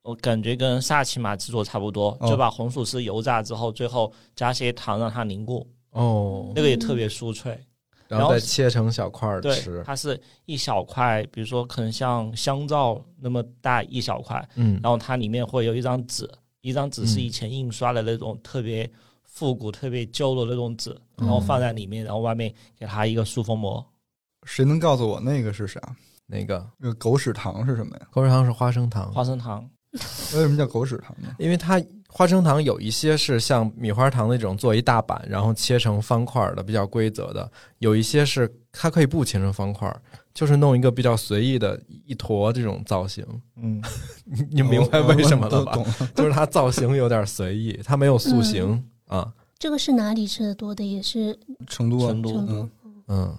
[0.01, 5.67] 我感觉跟萨琪玛制作差不多，就把红薯丝油炸之后，最后加些糖让它凝固。
[5.91, 7.63] 哦，那个也特别酥脆，
[8.07, 9.83] 然后再切成小块吃。
[9.85, 16.27] 它是一小块，比如说可能像香皂那么大一小块，嗯，然后它里面会有一张纸。
[16.61, 18.89] 一张纸是以前印刷的那种特别
[19.23, 23.85] 复古、特别旧的那种纸，然后放在里面，然后外面给它一个塑封膜。
[24.45, 25.79] 谁能告诉我那个是啥？
[26.25, 26.65] 那个？
[26.77, 28.07] 那个狗屎糖是什么呀？
[28.11, 29.11] 狗屎糖是花生糖。
[29.11, 29.69] 花生糖。
[29.91, 29.99] 为
[30.41, 31.35] 什么叫狗屎糖呢？
[31.37, 31.81] 因为它
[32.11, 37.49] 花生糖有一些是像米花糖那种做一大板，然后切成方块的，比较规则的；
[37.79, 39.91] 有一些是它可以不切成方块。
[40.33, 43.21] 就是弄一个比较随意的一坨这种造型，
[43.57, 43.83] 嗯，
[44.23, 45.77] 你 你明白为什么了吧？
[46.15, 49.29] 就是它造型有点随意，它没有塑形啊。
[49.59, 50.89] 这个是哪里吃的多的？
[50.89, 51.37] 也是
[51.67, 52.71] 成都，啊成都，嗯
[53.09, 53.37] 嗯。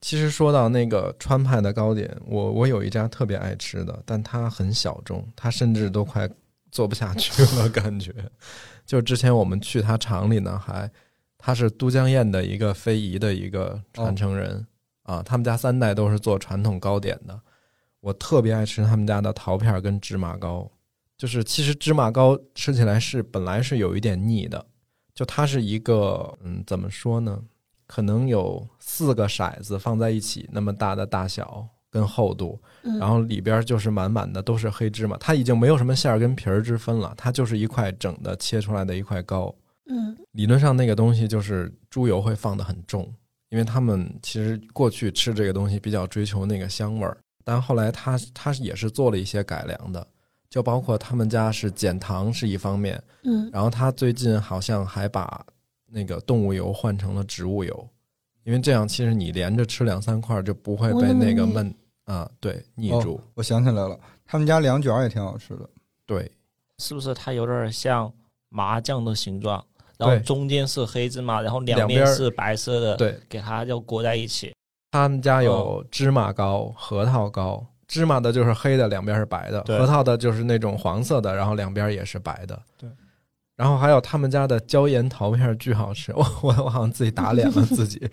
[0.00, 6.28] 其实说到那个川派的糕点，我我有一家特别爱吃的，但它很小众，它甚至都快
[6.72, 8.12] 做不下去了，感觉。
[8.84, 10.90] 就之前我们去他厂里呢，还
[11.38, 14.66] 他是都江堰的一个非遗的一个传承人。
[15.04, 17.40] 啊，他们家三代都是做传统糕点的，
[18.00, 20.70] 我特别爱吃他们家的桃片跟芝麻糕。
[21.18, 24.64] 就是其实芝麻糕吃起来是本来是有一点腻的，
[25.12, 27.42] 就它是一个嗯，怎么说呢？
[27.86, 32.60] 可能有四个骰子放在一起那么大的大小跟厚度，
[32.98, 39.54] 然后里边就是满满的都是黑芝麻，它已经没有什么馅儿跟皮儿之分了，它就是一块整的切出来的一块糕。
[39.86, 43.08] 嗯，理论上那个东西就是猪油会放的很重。
[43.50, 47.14] 因为他们其实过去吃这个东西比较追求那个香味儿，
[47.44, 50.06] 但后来他他也是做了一些改良的，
[50.48, 55.44] 就包括他们家是减糖是一方面，嗯，然后他最近好像还把
[55.86, 57.88] 那个动物油换成了植物油，
[58.44, 61.74] 因为这样其实你连着吃两三块就不会被那个闷
[62.04, 63.20] 啊，对，腻住。
[63.34, 65.68] 我想起来了，他们家凉卷也挺好吃的，
[66.06, 66.30] 对，
[66.78, 68.12] 是不是它有点像
[68.48, 69.64] 麻酱的形状？
[69.98, 74.52] 然后中间是黑芝麻，然后两边是白色的，对，给它就裹在一起。
[74.90, 82.60] 他们家有芝麻糕、核桃糕，芝麻的就是黑的，两边是白的；核桃的就是那种黄色的，然后两边也是白的。
[82.76, 82.90] 对。
[83.54, 86.12] 然后还有他们家的椒盐桃片，巨好吃。
[86.16, 88.10] 我我我好像自己打脸了自己。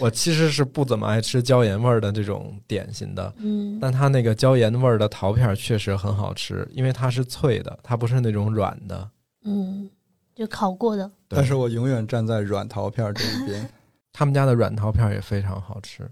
[0.00, 9.10] 我其实是不怎么爱吃椒盐味儿的这种点心的，嗯，但它那个椒盐味儿的桃片确实很好吃，因为它是脆的，它不是那种软的。
[9.44, 9.88] 嗯。
[10.34, 13.66] 就烤过的，但是我永远站在软桃片这一边。
[14.12, 16.06] 他们家的软桃片也非常好吃，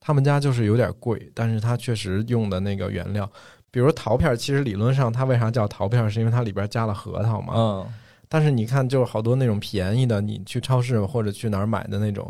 [0.00, 3.30] 他们家就是有点贵，但是它确实用的那个原料，
[3.70, 7.54] 比如桃片，其实理论上它为啥叫桃片，是因为它里边加了核桃嘛。
[7.56, 7.86] 嗯。
[8.28, 12.28] 但是你看，就是好多那种便宜的，你去超市或者去哪儿买的那种，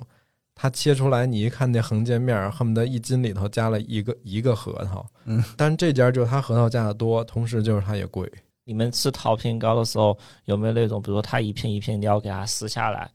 [0.61, 5.07] 它切出来，你一看那横截面，恨不得一斤里头加了一个一个核桃。
[5.25, 5.43] 嗯。
[5.57, 8.29] 但这家就是它核桃加的多，同时就是它也贵。
[8.65, 13.09] 你们吃桃片糕的时候，有没有那种，比如说它一片一片，你要给它撕下来，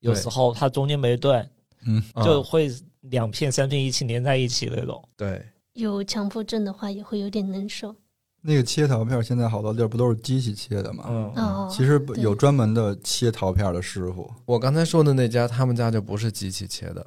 [0.00, 1.48] 有时候它中间没断，
[1.86, 2.70] 嗯，就会
[3.00, 5.02] 两片三片一起连在一起那种。
[5.16, 7.96] 对，有强迫症的话也会有点难受。
[8.44, 11.04] 那个切桃片，现在好多地儿不都是机器切的吗？
[11.08, 17.06] 嗯，嗯，其实有专门的切桃片的师傅，我刚才说的那家，他们家就不是机器切的，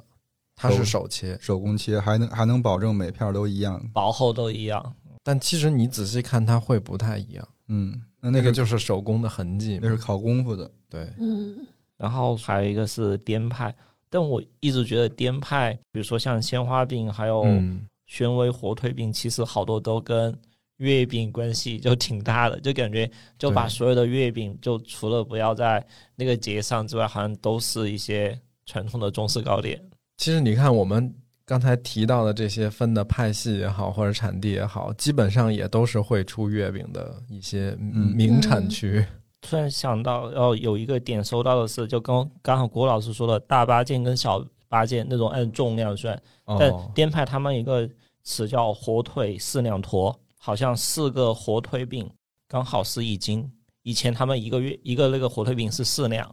[0.54, 3.78] 他是手切，手工切，还能还能保证每片都一样。
[3.92, 4.94] 薄厚都一样。
[5.22, 7.46] 但其实你仔细看，它会不太一样。
[7.68, 10.70] 嗯，那那那个个就是手工的痕迹，那是考功夫的。
[10.88, 11.56] 对，嗯
[11.98, 13.74] 然后还有一个是颠派，
[14.08, 20.32] 但我一直觉得颠派，比如说像鲜花饼，还有嗯，宣威火腿饼，其实好多都跟
[20.78, 29.80] 月饼关系就挺大的，就感觉就把所有的月饼，就除了不要在那个节上之外，好像都是一些传统的中式糕点。
[30.18, 31.14] 其实你看我们
[31.44, 39.04] 刚才提到的这些分的派系也好，或者产地也好，基本上也都是会出月饼的一些嗯名产区。
[39.42, 46.20] 突然想到，要有一个点收到的是，就刚刚好郭老师说的大八件跟小八件那种按重量算，
[46.58, 47.88] 但哦，颠派他们一个
[48.24, 52.08] 词叫火腿四两坨，好像四个火腿饼
[52.46, 53.50] 刚好是一斤。
[53.82, 56.32] 以前他们一个月一个那个火腿饼是四两，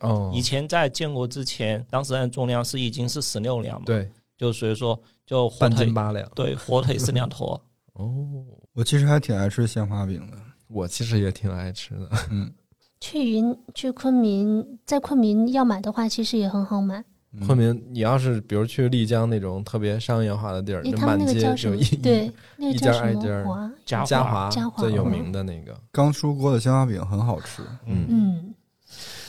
[0.00, 6.28] 哦，以前在建国之前，当时按重量是一斤是十六两嘛，，对就所以说就火半腿斤八两。
[6.34, 7.50] 对火腿四两坨，
[7.94, 10.36] 哦，我其实还挺爱吃鲜花饼的。
[10.66, 12.08] 我其实也挺爱吃的。
[12.32, 12.52] 嗯，
[12.98, 17.04] 去云去昆明，在昆明要买的话，其实也很好买，嗯
[17.46, 21.84] 昆明，你要是比如去丽江那种特别商业化的地儿，就满街就一？
[21.96, 23.72] 对， 那个一叫什家挨家儿么华？
[23.86, 28.54] 嘉嘉华华嘉华最有嗯名的那个，刚出锅的鲜花饼很好吃，嗯，嗯，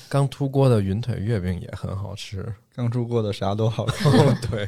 [0.10, 2.54] 刚出锅的云腿月饼也很好吃。
[2.76, 4.10] 刚出锅的啥都好吃。
[4.52, 4.68] 对，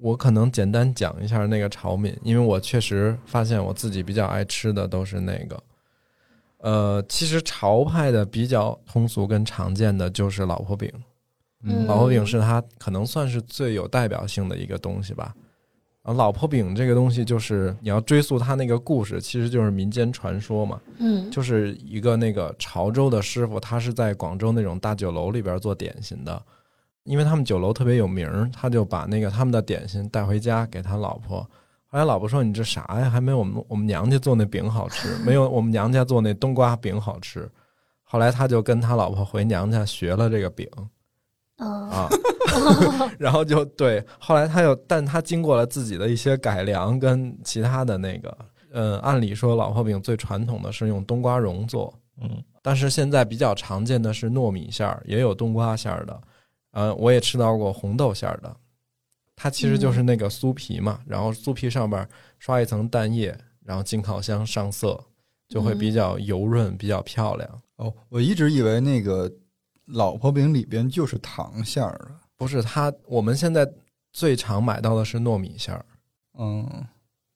[0.00, 5.62] 我可能简单讲一下那个炒闽，因为我确实发现我自己比较爱吃的都是那个。
[6.58, 10.92] 呃，其实潮派的比较通俗跟常见的就是老婆饼，
[11.62, 15.34] 嗯老婆饼是他可能算是最有代表性的一个东西吧。
[16.02, 20.80] 然后老婆饼这个东西，就是你要追溯它那个故事，其实就是民间传说嘛。
[20.98, 26.42] 嗯，就是一个那个潮州的师傅，他是在广州那种大酒楼里边做点心的，
[27.04, 31.40] 因为他们酒楼特别有名，他就把那个他们的点心带回家给他老婆。
[31.92, 33.10] 后来老婆说：“你这啥呀？
[33.10, 37.46] 还没我们我们娘家做那饼好吃， 没有我们娘家做那冬瓜饼好吃。”
[38.04, 40.88] 后来他就跟他老婆回娘家学了这个饼哦，
[41.60, 42.08] 啊，
[43.18, 48.38] 然后就对，后来他又，但他经过了自己的一些改良跟其他的那个，
[48.72, 56.20] 嗯，按理说老婆饼最传统的是用冬瓜蓉做，嗯，但是现在比较常见的是糯米馅儿，也有冬瓜馅儿的，
[56.72, 58.56] 嗯，我也吃到过红豆馅儿的。
[59.36, 62.06] 它其实就是那个酥皮嘛，然后酥皮上边
[62.38, 63.34] 刷一层蛋液，
[63.64, 65.02] 然后进烤箱上色，
[65.48, 67.62] 就会比较油润，比较漂亮。
[67.76, 69.30] 哦，我一直以为那个
[69.92, 72.10] 老婆饼里边就是糖馅儿的。
[72.36, 73.70] 不是它，我们现在
[74.12, 75.84] 最常买到的是糯米馅儿，
[76.38, 76.66] 嗯，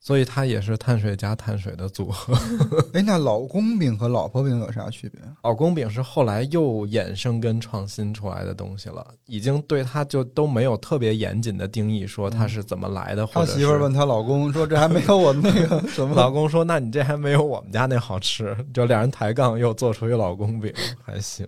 [0.00, 2.34] 所以它也是碳水加碳水的组合。
[2.94, 5.20] 哎，那老公饼和老婆饼有啥区别？
[5.42, 20.72] 老公饼是后来又衍生跟创新出来的东西了，已经对它就都没有特别严谨的定义，说它是怎么来的，他媳妇儿问她老公说：“这还没有我那个什么 老公说：“那你这还没有我们家那好吃。”就俩人抬杠，又做出一老公饼，
[21.04, 21.46] 还行。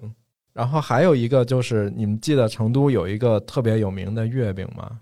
[0.57, 5.01] 然后还有一个就是，你们记得成都有一个特别有名的月饼吗？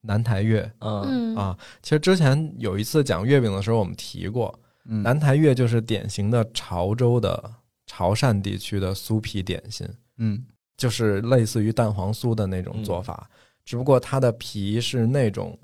[0.00, 0.72] 南台月。
[0.78, 1.34] 嗯。
[1.34, 1.36] 嗯。
[1.36, 1.58] 啊。
[1.82, 5.02] 其实之前有一次讲月饼的时候，我们提过，嗯。
[5.02, 7.52] 南台月就是典型的潮州的
[7.86, 9.86] 潮汕地区的酥皮点心，
[10.16, 10.42] 嗯。
[10.78, 13.28] 就是类似于蛋黄酥的那种做法，
[13.62, 15.56] 只不过它的皮是那种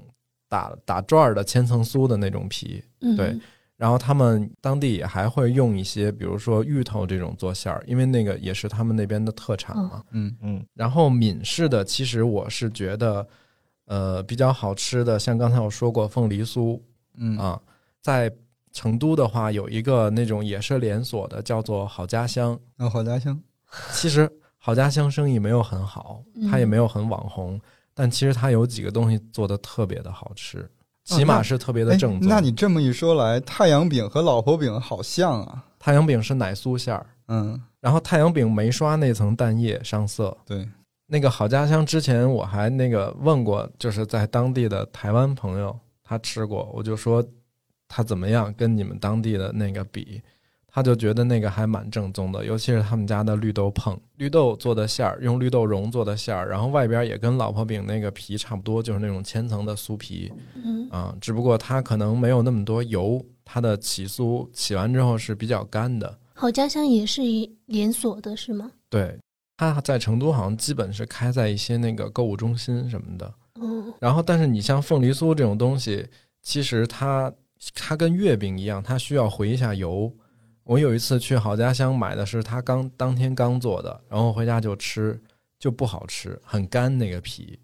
[0.51, 3.37] 打打转儿的千层酥的那种皮，嗯，对
[3.81, 10.05] 然后他们当地也还会用一些，比如说芋头这种做馅儿，因为那个也是他们那边的特产嘛。
[10.11, 10.37] 嗯。
[10.43, 10.63] 嗯。
[10.75, 13.27] 然后闽式的，其实我是觉得，
[13.87, 16.79] 呃，比较好吃的，像刚才我说过凤梨酥
[17.17, 17.39] 嗯。
[17.39, 17.59] 啊，
[18.03, 18.31] 在
[18.71, 22.61] 成都的话有一个那种也是连锁的，叫做好家乡。
[22.77, 23.41] 哦好家乡。
[23.95, 27.59] 其实好家乡生意没有很好，它也没有很网红，
[27.95, 30.71] 但其实它有几个东西做的特别的好吃，
[31.19, 32.29] 起码是特别的哎正宗。
[32.29, 35.65] 那你这么一说来，太阳饼和老婆饼好像啊。
[35.79, 37.07] 太阳饼是奶酥馅儿。
[37.29, 40.37] 嗯，然后太阳饼没刷那层蛋液上色。
[40.45, 40.69] 对，
[41.07, 47.25] 那个好家乡之前我还那个问过，就是在当地的台湾朋友，他吃过，我就说
[47.89, 50.21] 他怎么样，跟你们当地的那个比，
[50.73, 66.19] 他就觉得那个还蛮正宗的，尤其是他们家的绿豆碰，绿豆做的馅儿，用绿豆蓉做的馅儿，然后外边也跟老婆饼那个皮差不多，就是那种千层的酥皮嗯啊，只不过它可能没有那么多油，它的起酥起完之后是比较干的。
[66.35, 68.71] 好家乡也是一连锁的，是吗？
[68.89, 69.19] 对，
[69.57, 73.35] 它在成都好像基本是开在一些那个购物中心什么的。
[73.61, 76.07] 嗯，然后，但是你像凤梨酥这种东西，
[76.41, 77.31] 其实它
[77.75, 80.11] 它跟月饼一样，它需要回一下油。
[80.71, 85.21] 我有一次去好家乡买的是他刚当天刚做的，然后回家就吃，
[85.59, 87.59] 就不好吃，很干那个皮，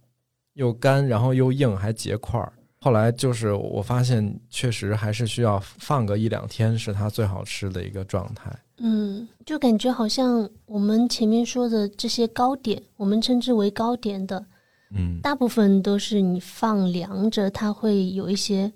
[0.55, 2.53] 又干，然后又硬，还结块儿。
[2.81, 8.51] 后来就是我发现，确实还是需要放个一两天，是它最好吃的一个状态。
[8.79, 14.45] 嗯，就感觉好像我们前面说的这些糕点，我们称之为糕点的，
[14.91, 18.73] 嗯，大部分都是你放凉着，它会有一些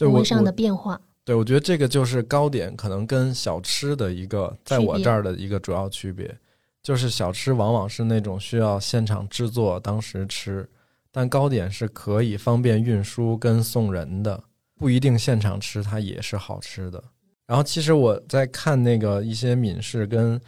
[0.00, 1.00] 味上的变化。
[1.24, 6.36] 对我觉得这个就是糕点可能跟小吃的一个，在我这儿的一个主要区别，
[6.82, 10.68] 就是小吃往往是那种需要现场制作当时吃，
[11.12, 14.42] 但糕点是可以方便运输跟送人的，
[14.76, 17.02] 不一定现场吃它也是好吃的。
[17.46, 20.40] 然后其实我在看那个一些闽式跟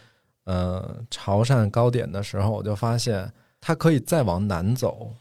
[0.44, 5.12] 呃潮汕糕点的时候，我就发现它可以再往南走，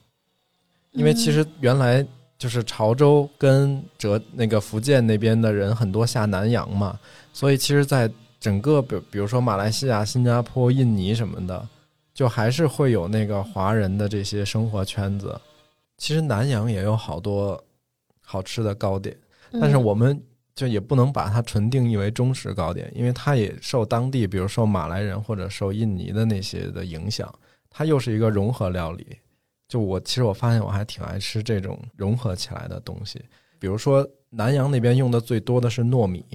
[0.92, 2.06] 因为其实原来
[2.42, 7.00] 就是潮州跟浙那个福建那边的人很多下南洋嘛，
[7.32, 11.70] 所以其实，在整个比比如说马来西亚、新加坡、印尼什么的，
[12.16, 15.40] 就还是会有那个华人的这些生活圈子。
[16.00, 17.64] 其实南洋也有好多
[18.26, 19.16] 好吃的糕点，
[19.62, 20.20] 但是嗯我们
[20.56, 27.32] 就也不能把它纯定义为中式糕点，因为它也受当地，比如受马来人或者受印尼的那些的影响，
[27.70, 29.06] 它又是一个融合料理。
[29.72, 33.24] 就我其实我发现我还挺爱吃这种融合起来的东西，
[33.58, 36.26] 比如说南阳那边用的最多的是糯米。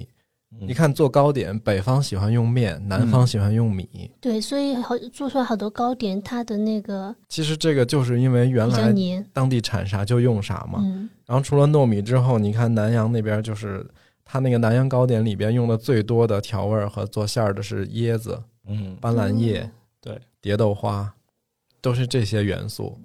[0.59, 4.09] 你看做糕点，北方喜欢用面，南方喜欢用米。
[4.19, 8.91] 对，所以好做出来好多糕点，它的那个其实这个就是因为原来。
[9.31, 10.79] 当地产啥就用啥嘛。
[10.81, 13.85] 嗯然后除了糯米之后，你看南阳那边就是
[14.25, 19.71] 它那个南阳糕点里边用的最多的调味儿和做馅儿的是椰子、嗯，斑斓叶、嗯
[20.01, 21.13] 对，蝶豆花，
[21.81, 22.97] 都是这些元素。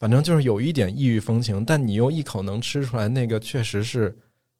[0.00, 4.16] 反正就是有一点异域风情，但你又一口能吃出来，那个确实是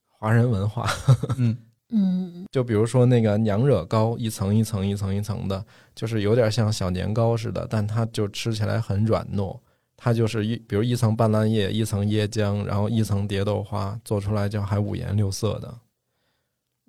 [0.07, 0.87] 华人文化。
[1.39, 1.57] 嗯，
[1.89, 5.65] 嗯 就比如说那个娘惹糕，一层一层一层一层的，
[5.95, 9.59] 就是有点像小年糕似的，但它就吃起来很软糯。
[9.97, 15.75] 它就是一，比如一层斑斓叶，一层椰浆，然后一层蝶豆花，做出来就还五颜六色的。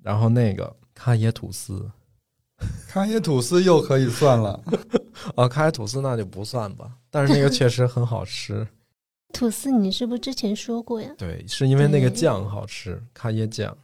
[0.03, 1.89] 然后那个咖椰吐司，
[2.87, 4.61] 咖椰吐司又可以算了。
[5.35, 8.67] 哦，咖椰吐司那就不算吧，但是那个确实很好吃。
[9.33, 11.09] 吐司你是不是之前说过呀？
[11.17, 13.77] 对，是因为那个酱好吃，咖椰酱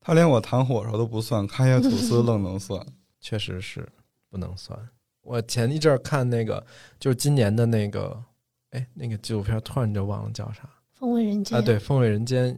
[0.00, 2.84] 他连我糖火烧都不算，咖椰吐司愣能算。
[3.20, 3.86] 确实是
[4.30, 4.78] 不能算。
[5.22, 6.64] 我前一阵儿看那个，
[7.00, 8.16] 就是今年的那个，
[8.70, 10.62] 哎，那个纪录片突然就忘了叫啥
[10.94, 11.60] 风味人间啊？
[11.60, 12.54] 对，《风味人间》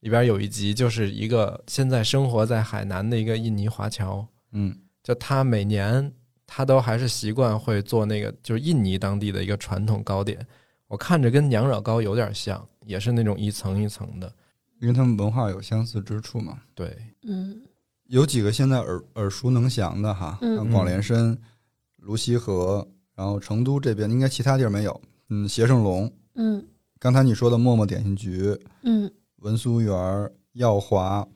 [0.00, 4.76] 里边有一集，就是一个现在生活在海南的一个印尼华侨，嗯，
[5.08, 6.12] 就他每年
[6.46, 10.46] 他都还是习惯会做那个，就是印尼当地的一个传统糕点。
[10.86, 14.30] 我看着跟娘惹糕有点像，也是那种一层一层的。
[14.82, 16.58] 因为他们文化有相似之处嘛。
[16.74, 17.58] 对，嗯
[18.08, 21.34] 有几个现在耳耳熟能详的哈，嗯像广联参、
[21.96, 25.00] 泸溪河，然后成都这边应该其他地儿没有。
[25.30, 26.62] 嗯，协盛隆，嗯
[26.98, 31.26] 刚才你说的默默点心局、嗯文苏园、耀华、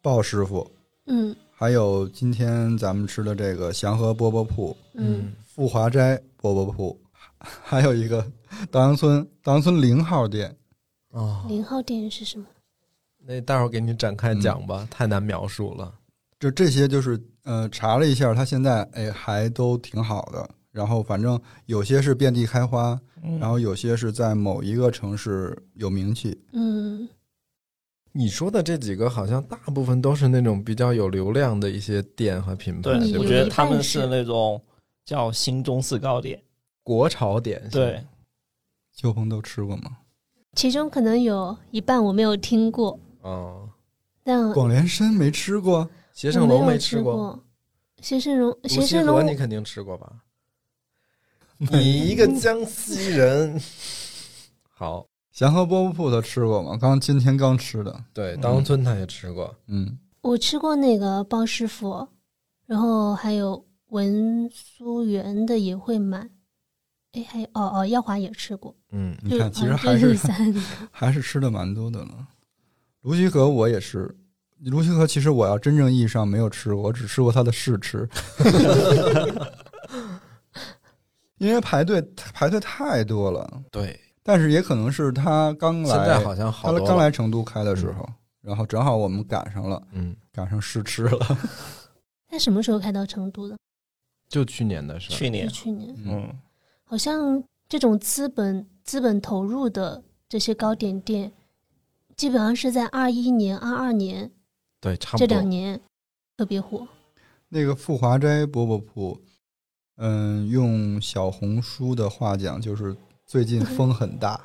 [0.00, 0.70] 鲍师傅，
[1.06, 6.98] 嗯还有今天咱们吃的这个祥和饽饽铺、嗯，富华斋饽饽铺，
[7.38, 8.26] 还有一个
[8.70, 10.54] 稻香村稻香村零号店。
[11.10, 12.44] 哦，零号店是什么？
[13.26, 15.94] 那待会儿给你展开讲吧，太难描述了。
[16.40, 20.48] 就这些，就是呃，查了一下，它现在哎还都挺好的。
[20.72, 26.36] 然后反正有些是遍地开花，嗯然后有些是在某一个城市有名气。
[26.52, 27.08] 嗯
[28.16, 33.18] 你说的这几个，好像大部分都是那种比较有流量的一些店和品牌，对，对？
[33.18, 34.62] 我觉得他们是是那种
[35.04, 36.40] 叫新中式糕点，
[36.84, 38.06] 国潮点心，对，
[38.94, 39.98] 秋鹏都吃过吗？
[40.54, 43.68] 其中可能有一半我没有听过，哦，
[44.22, 47.14] 但广联参没吃过，协盛楼没吃过。
[47.14, 47.44] 过，
[48.00, 50.12] 协盛隆，泸溪协盛隆河你肯定吃过吧？
[51.58, 53.60] 你一个江西人，
[54.70, 55.04] 好，
[55.34, 56.78] 祥和饽饽铺他吃过吗？
[56.80, 58.04] 刚今天刚吃的。
[58.12, 62.06] 对，稻香村他也吃过，嗯，我吃过那个包师傅，
[62.66, 66.30] 然后还有文苏园的也会买。
[67.14, 68.76] 哎，还有哦哦，耀华也吃过。
[68.92, 70.60] 嗯，你看，其实还是三个。
[70.92, 72.28] 还是吃的蛮多的了。
[73.00, 74.16] 卢溪河我也是，
[74.60, 78.08] 卢溪河其实我要真正意义上没有吃过，我只吃过它的试吃，
[81.38, 82.00] 因为排队
[82.32, 83.62] 排队太多了。
[83.70, 86.80] 对，但是也可能是他刚来，现在好像好了。
[86.80, 88.08] 刚来成都开的时候，
[88.40, 91.38] 然后正好我们赶上了，嗯，赶上试吃了。
[92.26, 93.56] 他什么时候开到成都的？
[94.28, 96.34] 就去年的事，去年，去年，嗯，
[96.82, 101.30] 好像这种资本资本投入的这些糕点店，
[102.16, 104.28] 基本上是在二一年、二二年
[104.80, 105.26] 对，差不多。
[105.26, 105.78] 这两年
[106.36, 106.88] 特别火。
[107.48, 109.20] 那个富华斋饽饽铺，
[109.98, 112.96] 嗯，用小红书的话讲，就是
[113.34, 114.40] 最近风很大。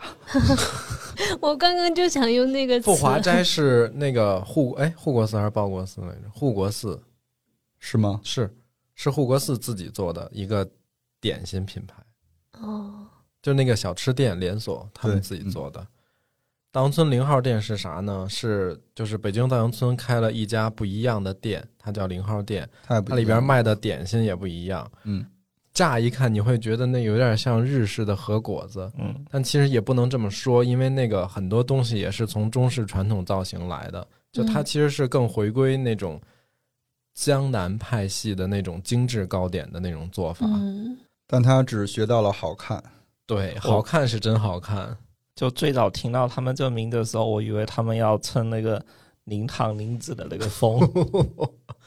[1.39, 6.21] 我刚刚就想用那个词富华斋是那个护哎护国寺还是报国寺来着？
[6.33, 6.99] 护国寺
[7.77, 8.19] 是吗？
[8.23, 8.51] 是
[8.95, 10.67] 是护国寺自己做的一个
[11.21, 12.03] 点心品牌，
[12.61, 13.05] 哦，
[13.43, 15.85] 就那个小吃店连锁，他们自己做的。
[16.71, 18.25] 稻香村零号店是啥呢？
[18.27, 24.91] 是就是北京稻香村开了一家不一样的店，它叫零号店，它里边卖的点心也不一样。
[25.03, 25.23] 嗯，
[25.79, 36.19] 乍一看你会觉得那有点像日式的和果子，嗯，但其实也不能这么说，因为那个很多东西也是从中式传统造型来的，就它嗯其实是更回归那种
[37.13, 40.45] 江南派系的那种精致糕点的那种做法。
[40.49, 42.83] 嗯，但他只学到了好看。
[43.25, 44.97] 对，好看是真好看。
[45.33, 48.85] 就最早听到他们这名字的时候，我以为他们要蹭那个
[49.23, 50.77] 零糖零脂的那个风。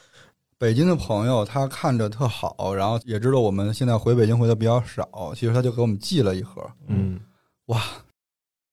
[0.63, 6.65] 北京的朋友他看着特好，然后也知道我们现在回北京回的比较少，其实他就给我们寄了一盒。
[6.87, 7.19] 嗯，
[7.65, 7.81] 哇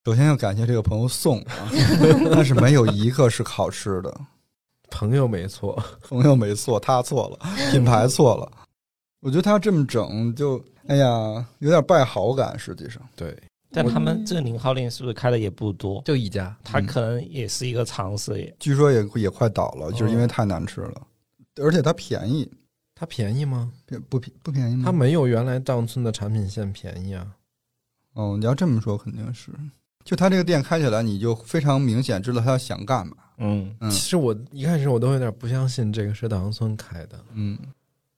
[0.05, 1.69] 首先要感谢这个朋友送啊，
[2.33, 4.21] 但是没有一个是好吃的。
[4.89, 7.39] 朋友没错，朋友没错，他错了，
[7.73, 8.49] 品牌错了。
[9.21, 12.57] 我觉得他这么整就，哎呀，有点败好感。
[12.57, 13.37] 实际上，对，
[13.73, 16.01] 但他们这个零号店是不是开的也不多？
[16.05, 16.57] 就一家。
[16.63, 18.57] 他可能也是一个尝试也。
[18.61, 21.03] 据说也也快倒了，就是因为太难吃了，
[21.61, 22.51] 而且它便宜，
[22.95, 23.73] 它便宜吗？
[23.87, 24.83] 便不便不便宜吗？
[24.87, 27.27] 它没有原来稻香村的产品线便宜啊。
[28.15, 29.53] 哦，你要这么说肯定是。
[30.05, 33.17] 就他这个店开起来，你就非常明显知道他想干嘛。
[33.37, 37.59] 嗯，嗯其实我一开始我都有点不相信这个是稻香村开的，嗯，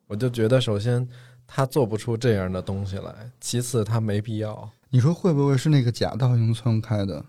[0.07, 1.07] 我就觉得首先
[1.47, 7.25] 他做不出这样的东西来，其次他没必要，你说会不会是那个假稻香村开的？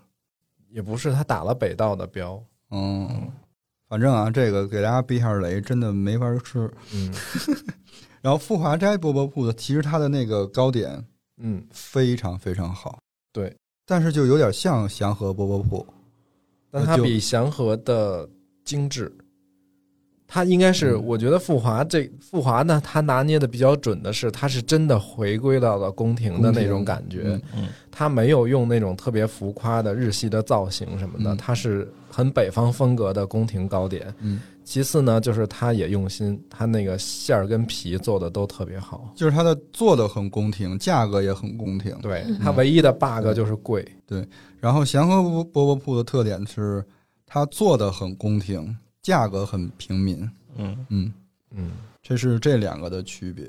[0.70, 2.43] 也不是他打了北道的标。
[2.72, 3.32] 嗯，
[3.94, 6.68] 反正啊，这个给大家避一下雷，真的没法吃。
[6.96, 7.14] 嗯
[8.24, 11.06] 然后富华斋饽饽铺的，其实它的那个糕点
[11.38, 12.98] 嗯，非常非常好，
[13.32, 15.86] 对，但是就有点像祥和饽饽铺。
[16.72, 18.28] 但它比祥和的
[18.66, 19.16] 精致。
[20.34, 21.05] 它应该是，嗯。
[21.05, 27.39] 我觉得富华这富华呢，它拿捏的比较准的是，它是真的回归到了宫廷的那种感觉。
[27.91, 31.38] 它没有用那种特别浮夸的日系的造型什么的，嗯。
[31.38, 34.11] 它是很北方风格的宫廷糕点。
[34.21, 39.13] 嗯，其次呢，就是它也用心，它那个馅儿跟皮做的都特别好。
[39.15, 41.95] 就是它的做的很宫廷，价格也很宫廷。
[42.01, 42.39] 对嗯。
[42.41, 43.88] 它唯一的 bug 就是贵。
[44.07, 44.27] 对。
[44.59, 46.84] 然后祥和饽饽铺的特点是，
[47.27, 50.28] 它做的很宫廷，价格很平民。
[50.56, 51.14] 嗯，嗯，
[51.51, 53.47] 嗯，这是这两个的区别。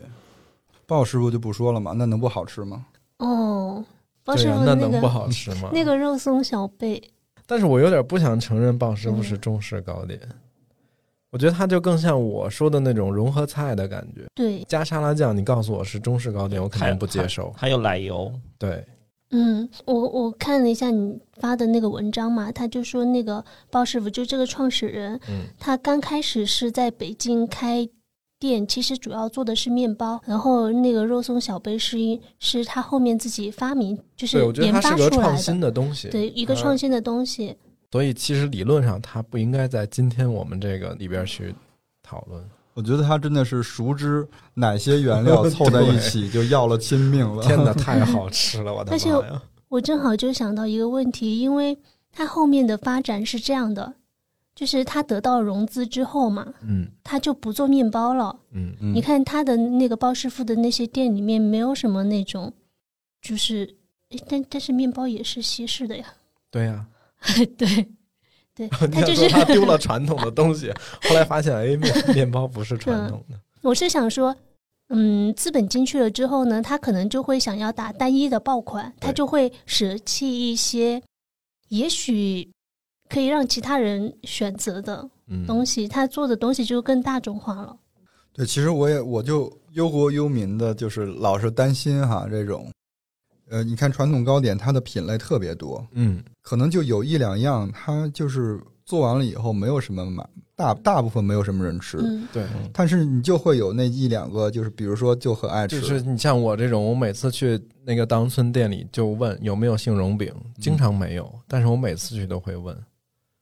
[0.86, 2.84] 鲍师傅就不说了嘛，那能不好吃吗？
[3.18, 3.82] 哦，
[4.22, 5.70] 鲍、师傅那能不好吃吗？
[5.72, 7.02] 那个肉松小贝，
[7.46, 10.20] 但是我有点不想承认鲍师傅嗯是中式糕点，
[11.30, 14.26] 我觉得它就更像我说的那种融合菜的感觉。
[14.34, 17.50] 对，加沙拉酱，你告诉我是中式糕点，我肯定不接受。
[17.52, 18.84] 还有奶油，对，
[19.36, 27.88] 嗯，我我看了一下你发的那个文章嘛，他就说那个鲍师傅就这个创始人，嗯他刚开始是在北京开
[28.38, 36.08] 店，其实主要做的是面包，然后那个肉松小杯是一是他后面自己发明，就是，研发出来的，新的东西。
[36.10, 37.56] 对一个创新的东西。
[37.90, 41.54] 所以其实理论上他不应该在今天我们这个里边去
[42.02, 42.44] 讨论。
[42.74, 47.42] 我觉得他真的是熟知哪些原料 凑在一起就要了亲命了。
[47.42, 49.42] 天哪，太好吃了，我的 而且妈呀！
[49.68, 51.76] 我正好就想到一个问题，因为
[52.12, 53.94] 他后面的发展是这样的，
[54.54, 58.36] 就是他得到融资之后嘛，嗯他就不做面包了。
[58.52, 62.52] 嗯嗯你看他的那个包师傅的那些店里面，没有什么那种，
[63.22, 63.76] 就是，
[64.28, 66.04] 但但是面包也是西式的呀。
[66.50, 66.86] 对呀、
[67.58, 67.88] 对，
[68.54, 70.72] 对， 他就是说他丢了传统的东西，
[71.08, 73.38] 后来发现哎，面 面包不是传统的。
[73.62, 74.34] 我是想说，
[74.90, 81.02] 嗯，资本进去了之后呢，他可能就会想要打单一的爆款，他就会舍弃一些，
[81.68, 82.48] 也许
[83.08, 87.76] 可以让其他人选择的嗯，东西，他做的东西就更大众化了。
[88.34, 92.70] 对，其实我也我就忧国忧民的，就是老是担心哈这种，
[93.50, 102.46] 呃，你看传统糕点它的品类特别多，嗯可能就有一两样它就是做完了以后没有什么买，大大部分没有什么人吃，嗯，对。
[102.72, 112.76] 但是你就会有那一两个，就是比如说就很爱吃，就是你像我这种，我每次去那个当村店里就问有没有杏蓉饼，经常没有，但是我每次去都会问。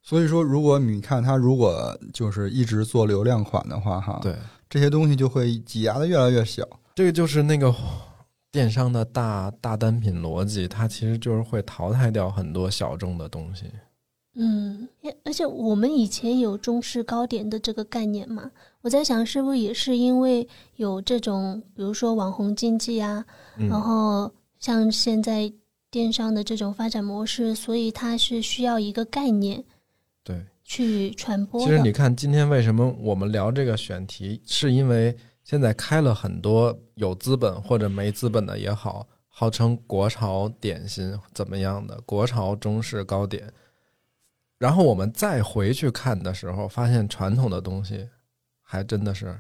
[0.05, 4.35] 所以说，如果你看它如果就是一直做流量款的话，哈，对，
[4.69, 6.67] 这些东西就会挤压的越来越小。
[6.95, 7.73] 这个就是那个
[8.53, 13.65] 电商的大大单品逻辑，它其实就是会淘汰掉很多小众的东西。
[14.35, 14.89] 嗯，
[15.25, 18.51] 而且我们以前有中式糕点的这个概念嘛，
[18.83, 20.47] 我在想是不是也是因为
[20.77, 23.25] 有这种，比如说网红经济啊，
[23.57, 25.53] 然后像现在
[25.91, 29.63] 电商的这种发展模式，所以它是需要一个概念，
[30.25, 31.61] 对，去传播。
[31.61, 35.15] 其实你看，今天为什么我们聊这个选题，是因为
[35.53, 43.53] 现在开了很多有资本或者没资本的也好，号称国潮点心怎么样的国潮中式糕点。
[44.57, 48.09] 然后我们再回去看的时候，发现传统的东西
[48.63, 49.39] 还真的是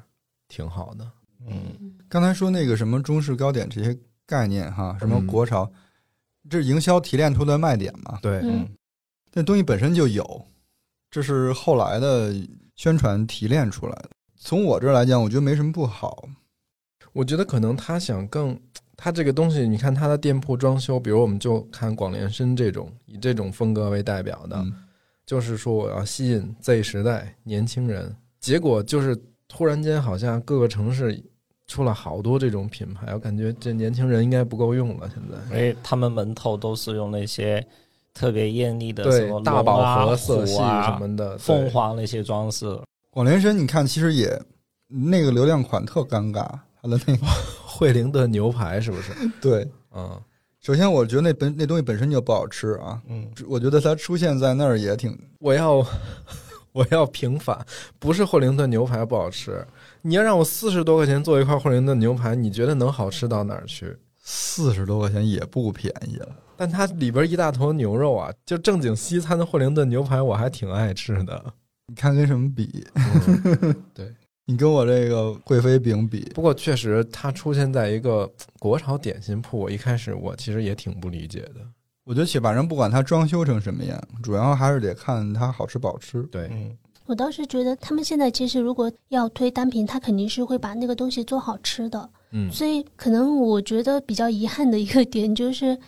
[0.48, 1.10] 挺好的。
[1.46, 5.72] 嗯，刚才说那个什么中式糕点这些概念哈，什么国潮，
[6.50, 8.18] 这是营销提炼出的卖点嘛？
[8.20, 8.68] 对，嗯，
[9.32, 10.46] 那东西本身就有，
[11.10, 12.34] 这是后来的
[12.76, 14.10] 宣传提炼出来的。
[14.44, 16.28] 从我这儿来讲，我觉得没什么不好。
[17.12, 18.58] 我觉得可能他想更，
[18.96, 24.60] 他这个东西，你看他的店铺装修，比如我们就看广联深这种以这种风格为代表的。
[25.24, 29.16] 就是说，我要吸引 Z 时代年轻人，结果就是
[29.46, 31.22] 突然间，好像各个城市
[31.68, 35.08] 出了好多这种品牌，我感觉这年轻人应该不够用了。
[35.08, 37.64] 现在，因为他们门头都是用那些
[38.12, 42.76] 特别艳丽的什么大宝盒色系什么的，凤凰那些装饰。
[43.14, 44.40] 广联深，你看，其实也
[44.88, 46.48] 那个流量款特尴尬，
[46.80, 47.26] 他的那个
[47.66, 49.12] 惠灵顿牛排是不是？
[49.38, 50.18] 对，嗯。
[50.62, 53.02] 首先，我觉得那本那东西本身就不好吃啊。
[53.06, 55.14] 嗯，我觉得它出现在那儿也挺……
[55.40, 55.86] 我要
[56.72, 57.62] 我要平反，
[57.98, 59.62] 不是惠灵顿牛排不好吃。
[60.00, 63.94] 你要让我四十多块钱做一块惠灵顿牛排，你觉得能好吃到哪儿去？
[64.22, 71.52] 四十多块钱也不便宜了，但它里边一大坨牛肉啊，就正经西餐的惠灵顿牛排，我还挺爱吃的。
[71.92, 72.82] 你看跟什么比？
[73.92, 74.10] 对。
[74.44, 78.28] 你跟我这个贵妃饼比，不过确实它出现在一个
[78.58, 81.60] 国潮点心铺，我一开始我其实也挺不理解的。
[82.04, 86.24] 我觉得，反正不管它装修成什么样，主要还是得看它好吃不好吃。
[86.24, 86.76] 对，
[87.06, 92.10] 我倒是觉得他们现在其实如果要推单品，他肯定是会把那个东西做好吃的。
[92.32, 95.78] 嗯，所以可能我觉得比较遗憾的一个点就是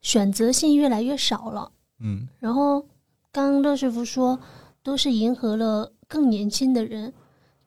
[0.00, 1.70] 选择性越来越少了。
[2.00, 2.80] 嗯，然后
[3.30, 4.38] 刚刚乐师傅说
[4.84, 7.12] 都是迎合了更年轻的人。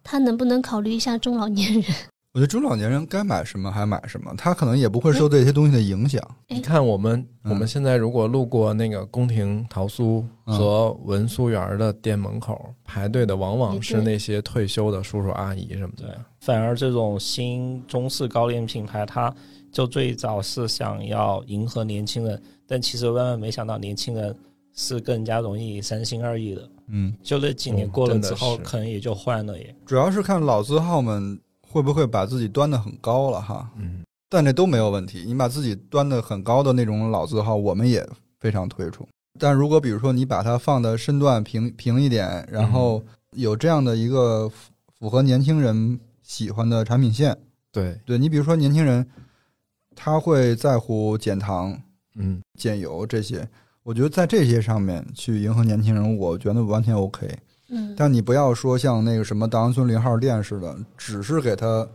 [0.04, 1.84] 他能不能考虑一下中老年人？
[2.34, 6.22] 我觉得中老年人该买什么还买什么，他可能也不会受这些东西的影响。
[6.50, 16.16] 你看，我们我们现在如果路过那个宫廷桃酥和文酥园的店门口，排队的往往是那些退休的叔叔阿姨什么的。
[16.40, 19.34] 反而这种新中式糕点品牌，它
[19.72, 24.34] 就最早是想要迎合年轻人，但其实万万没想到，年轻人
[24.78, 26.70] 是更加容易三心二意的。
[26.88, 29.76] 嗯，就那几年过了之后，可能也就换了也。
[29.86, 33.70] 主要是看老字号们会不会把自己端的很高了哈。
[33.76, 35.26] 嗯，但这都没有问题。
[35.28, 38.08] 你把自己端的很高的那种老字号，我们也
[38.40, 39.06] 非常推崇。
[39.38, 44.50] 但如果比如说你把它放的身段平平一点，然后有这样的一个
[44.98, 47.38] 符合年轻人喜欢的产品线，
[47.72, 49.06] 对对，你比如说年轻人
[49.96, 51.78] 他会在乎减糖、
[52.16, 53.48] 嗯，减油这些。
[53.88, 57.26] 我觉得在这些上面去迎合年轻人，我觉得完全 OK。
[57.70, 61.88] 嗯，但你不要说像那个什么稻香村零号店似的，只是给它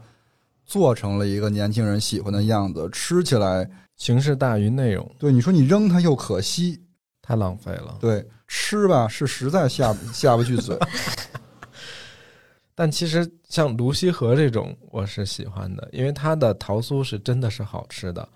[0.64, 5.06] 做成了一个年轻人喜欢的样子，吃起来形式大于内容。
[5.19, 6.81] 对，你说你扔它又可惜，
[7.20, 7.98] 太浪费了。
[8.01, 10.74] 对，吃吧是实在下下不去嘴。
[12.74, 18.27] 但其实像泸溪河这种，我是喜欢的，因为它的桃酥是真的是好吃的。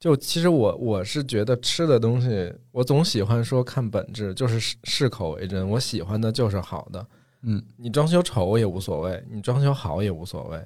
[0.00, 5.68] 就其实我我是觉得吃的东西，我总喜欢说看本质，就是适适口为真。
[5.68, 7.06] 我喜欢的就是好的，
[7.42, 10.58] 嗯，你装修丑也无所谓，你装修好也无所谓，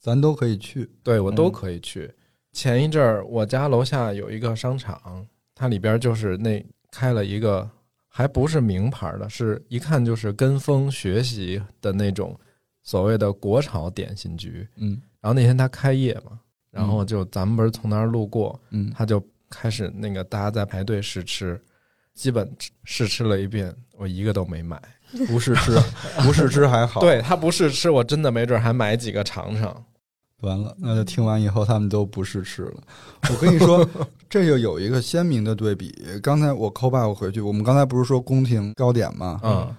[0.00, 2.14] 咱都可以去，对我都可以去。
[2.52, 7.68] 前一阵儿我家楼下有一个商场，它里边就是那开了一个，
[8.08, 12.38] 还不是名牌的，是一看就是跟风学习的那种
[12.84, 14.90] 所谓的国潮点心局，嗯，
[15.20, 16.38] 然后那天他开业嘛。
[16.76, 21.58] 然后就咱们不是从那儿路过，嗯，他就开始那个大家在排队试吃，
[22.14, 22.48] 基本
[22.84, 24.80] 试吃了一遍，我一个都没买，
[25.26, 25.72] 不试吃，
[26.22, 29.84] 不试吃还好，对他不试吃，我真的没准还买几个尝尝。
[30.42, 32.82] 完了，那就听完以后他们都不试吃了。
[33.30, 33.88] 我跟你说，
[34.28, 35.94] 这就有一个鲜明的对比。
[36.22, 39.40] 刚才我扣 back 回去，我们刚才不是说宫廷糕点吗？
[39.42, 39.74] 嗯，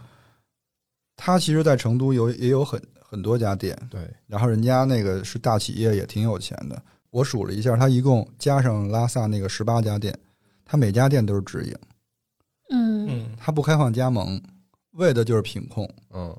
[1.16, 2.82] 他其实，在成都有也有很。
[3.10, 6.82] 很多家店，对，然后人家那个是大企业，也挺有钱的。
[7.10, 10.14] 我数了一下，他一共加上拉萨那个十八家店，
[10.66, 11.74] 他每家店都是直营。
[12.70, 14.42] 嗯嗯，它不开放加盟，
[14.92, 15.90] 为的就是品控。
[16.14, 16.38] 嗯，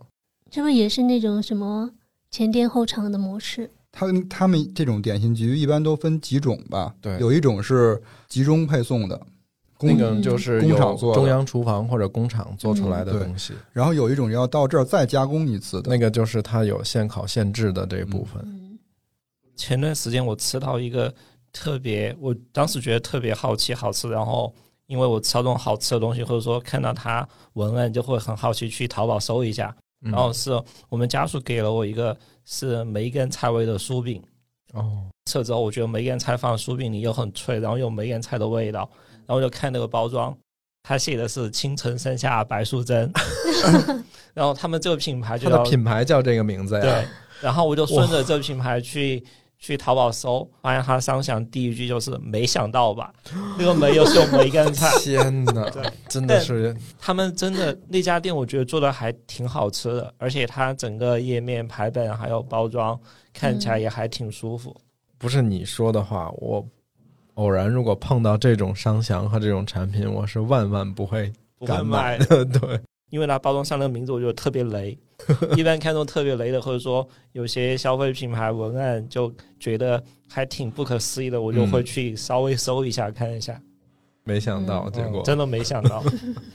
[0.51, 1.91] 这不是也是那种什么
[2.31, 3.71] 前店后厂的模式？
[3.91, 6.95] 他他们这种点心局一般都分几种吧？
[7.01, 9.27] 对有一种是集中配送的，工
[9.81, 15.91] 那个就是工有厂做中央厨房或者工厂做出来的东西，然后有一种要到这儿再加工一次的。
[15.91, 18.43] 那个就是它有现烤现制的这一部分。
[18.45, 18.79] 嗯
[19.57, 21.13] 前段时间我吃到一个
[21.53, 24.55] 特别，我当时觉得特别好奇好吃，然后
[24.87, 29.75] 因为我吃到这种好吃的东西，或者说看到它文案，就会很好奇去淘宝搜一下。
[30.03, 30.53] 嗯然后是
[30.89, 34.23] 我们家属给了我一个是梅干菜味的酥饼，
[34.75, 38.89] 哦，吃了之后我觉得梅干菜放酥饼里又很脆，然后有梅干菜的味道，
[39.29, 40.35] 然后我就看那个包装，
[40.83, 43.13] 它写的是青城山下白素贞，
[44.33, 46.81] 然后他们这个品牌就它叫的品牌叫这个名字呀？
[46.81, 47.05] 对，
[47.43, 49.23] 然后我就顺着这个品牌去
[49.59, 53.13] 去淘宝搜，发现它商想第一句就是“没想到吧”，
[53.59, 54.89] 那个没又是用梅干菜。
[54.99, 55.71] 天哪，
[56.09, 62.99] 真的是他们真的那家店，我觉得做的还挺好吃的，而且它整个页面排版还有包装
[63.35, 64.75] 看起来也还挺舒服。
[65.19, 66.65] 不是你说的话，我
[67.39, 72.45] 偶然如果碰到这种商详和这种产品，我是万万不会不会敢买买的。
[72.59, 74.99] 对，因为它包装上那个名字我觉得特别雷，
[75.57, 83.61] 一般看到特别雷的，或者说有些消费品牌文案就觉得还挺不可思议的，我就会去稍微搜一下看一下，
[84.25, 86.03] 没想到嗯结果真的没想到。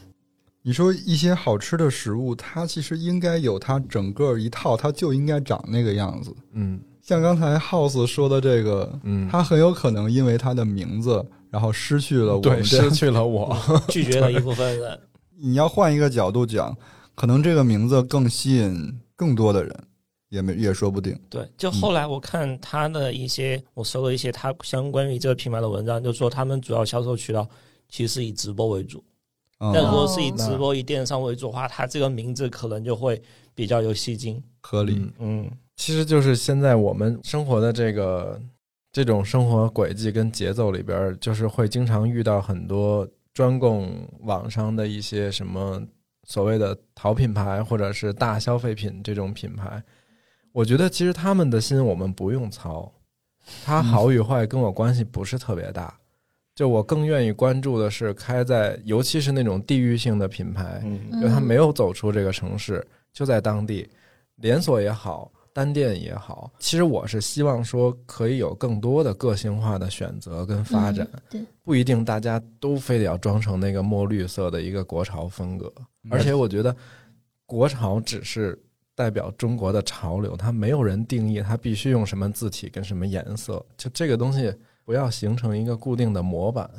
[0.65, 6.35] 你说一些好吃的食物，它其实应该有它整个一套，它就应该长那个样子。
[6.51, 13.55] 嗯像刚才 House 说的这个，嗯，他很有可能因为他的名字，然后失去了我失去了我。
[13.89, 14.97] 拒绝了一部分人。
[15.38, 16.75] 你要换一个角度讲，
[17.13, 19.77] 可能这个名字更吸引更多的人，
[20.30, 21.13] 也没也说不定。
[21.30, 27.45] 对，就后来我看他的一些，我搜了一些他相关于这个品牌的文章，就说他们主要销售渠道
[27.89, 29.03] 其实以直播为主。
[29.59, 33.21] 嗯，但如果是以哦直播、以电商为主的话，它这个名字可能就会
[33.53, 34.41] 比较有吸睛。
[34.61, 34.93] 合理。
[34.95, 38.39] 嗯嗯，其实就是现在我们生活的这个
[38.91, 45.81] 这种生活轨迹跟节奏里边儿，就是会经常遇到很多专供网上的一些什么
[46.25, 49.83] 所谓的淘品牌或者是大消费品这种品牌。
[50.51, 52.91] 我觉得其实他们的心我们不用操，
[53.65, 55.97] 它好与坏跟我关系不是特别大。
[56.53, 60.79] 就我更愿意关注的是开在，尤其是那种地域性的品牌，
[61.13, 63.89] 因为它没有走出这个城市，就在当地，
[64.35, 75.71] 连锁也好，单店也好，其实我是希望说可以有更多的个性化的选择跟发展，嗯对，不一定大家都非得要装成那个墨绿色的一个国潮风格。
[76.09, 76.75] 而且我觉得
[77.45, 78.59] 国潮只是
[78.95, 84.53] 代表中国的潮流，它没有人定义它必须用什么字体跟什么颜色，就这个东西
[84.84, 86.69] 不要形成一个固定的模板。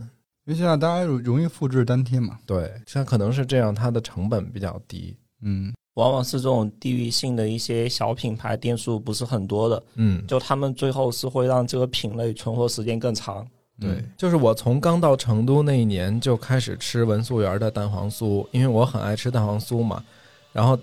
[0.46, 2.38] 因为现在大家容容易复制粘贴嘛。
[2.44, 5.16] 对，像可能是这样，它的成本比较低。
[5.40, 13.46] 嗯，往往是这种地域性的一些小品牌店数不是很多的，嗯，就他们最后是会让这个品类存活时间更长。
[13.80, 20.04] 对，就是我从刚到成都那一年就开始吃文素园的蛋黄酥，因为我很爱吃蛋黄酥嘛。
[20.52, 20.78] 然后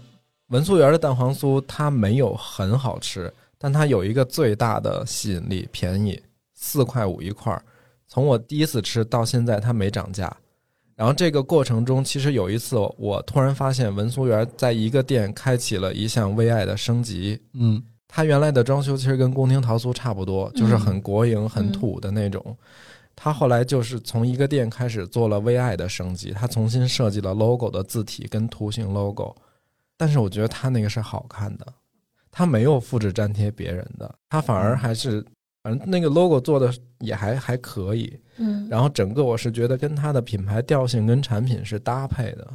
[0.47, 6.21] 文素园的蛋黄酥它没有很好吃，但它有一个最大的吸引力，便宜，
[6.53, 7.63] 四块五一块儿。
[8.07, 10.35] 从我第一次吃到现在，它没涨价。
[10.95, 22.57] 然后这个过程中，其实有一次我突然发现文素园在一个店开启了一项微爱的升级，嗯它原来的装修其实跟宫廷桃酥差不多，就是很国营、很土的那种。
[23.15, 29.35] 它后来就是从一个店开始做了 VI 的升级，它重新设计了 logo 的字体跟图形 logo。
[29.95, 31.65] 但是我觉得它那个是好看的，
[32.29, 35.23] 它没有复制粘贴别人的，它反而还是
[35.63, 38.17] 反正那个 logo 做的也还还可以。
[38.37, 42.47] 嗯，然后整个我是觉得跟它的品牌调性跟产品是搭配的，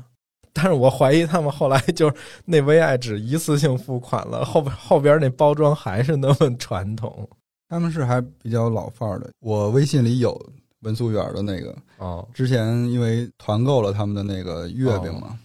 [0.52, 7.28] 但是我怀疑他们后来就是那 VI 只一次性付款了，后边后边那包装还是那么 传统
[7.68, 9.30] 他们是还比较老范儿的。
[9.40, 10.40] 我微信里有
[10.80, 15.38] 文素园的那个，哦，之前因为团购了他们的那个月饼嘛。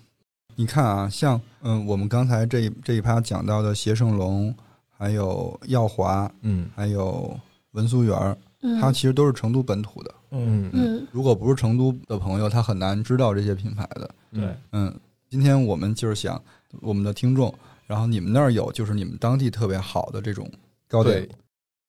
[0.55, 4.53] 你看啊，像嗯，我们刚才这一这一趴讲到的协盛龙，
[4.89, 7.35] 还有耀华，嗯还有
[7.71, 8.37] 文殊园
[8.79, 10.15] 它其实都是成都本土的。
[10.31, 14.09] 嗯，嗯嗯如果不是成都的朋友，他很难知道这些品牌的。
[14.31, 14.93] 对，嗯，
[15.29, 16.41] 今天我们就是想
[16.81, 17.53] 我们的听众，
[17.87, 20.49] 然后你们那儿有就是你们当地特别好的这种
[20.87, 21.27] 糕点，，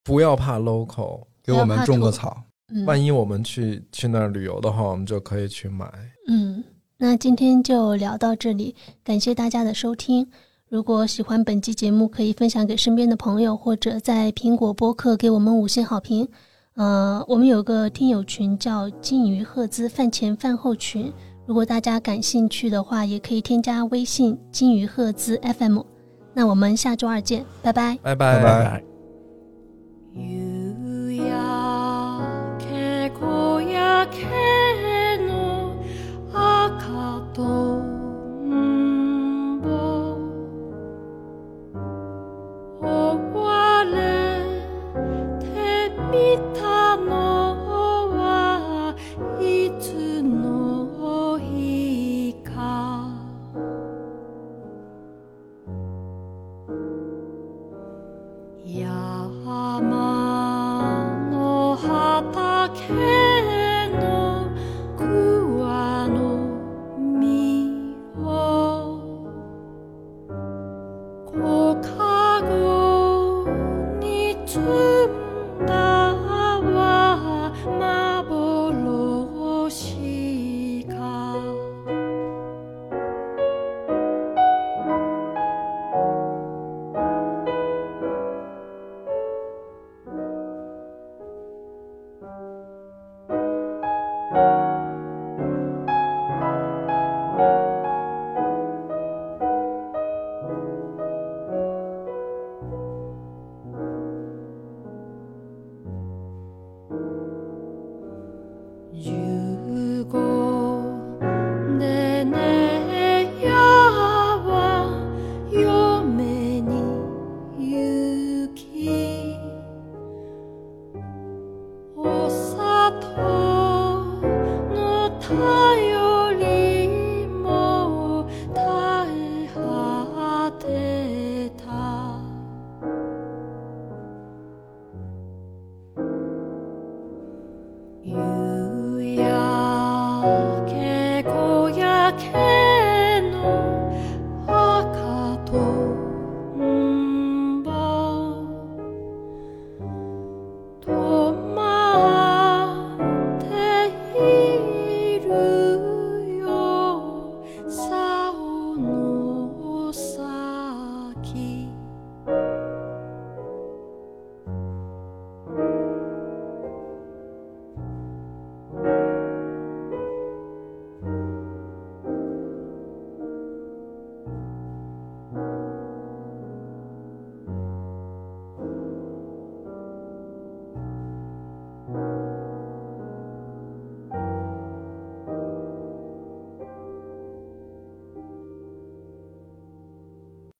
[0.03, 2.43] 不要怕 local，给我们种个草。
[2.75, 5.87] 嗯，万一我们去去那儿旅游的话，我们就可以去买。
[6.27, 6.65] 嗯，
[6.97, 10.29] 那今天就聊到这里，感谢大家的收听。
[10.73, 16.27] 如果喜欢本期节目，可以分享给身边的朋友，或者在苹果播客给我们五星好评。
[16.77, 21.13] 呃，我们有个听友群叫“金鱼赫兹饭前饭后群”，
[21.45, 25.81] 如果大家感兴趣的话，也可以添加微信“金鱼赫兹 FM”。
[26.33, 28.83] 那我们下周二见，拜拜，拜拜，拜拜。
[46.13, 46.72] 見た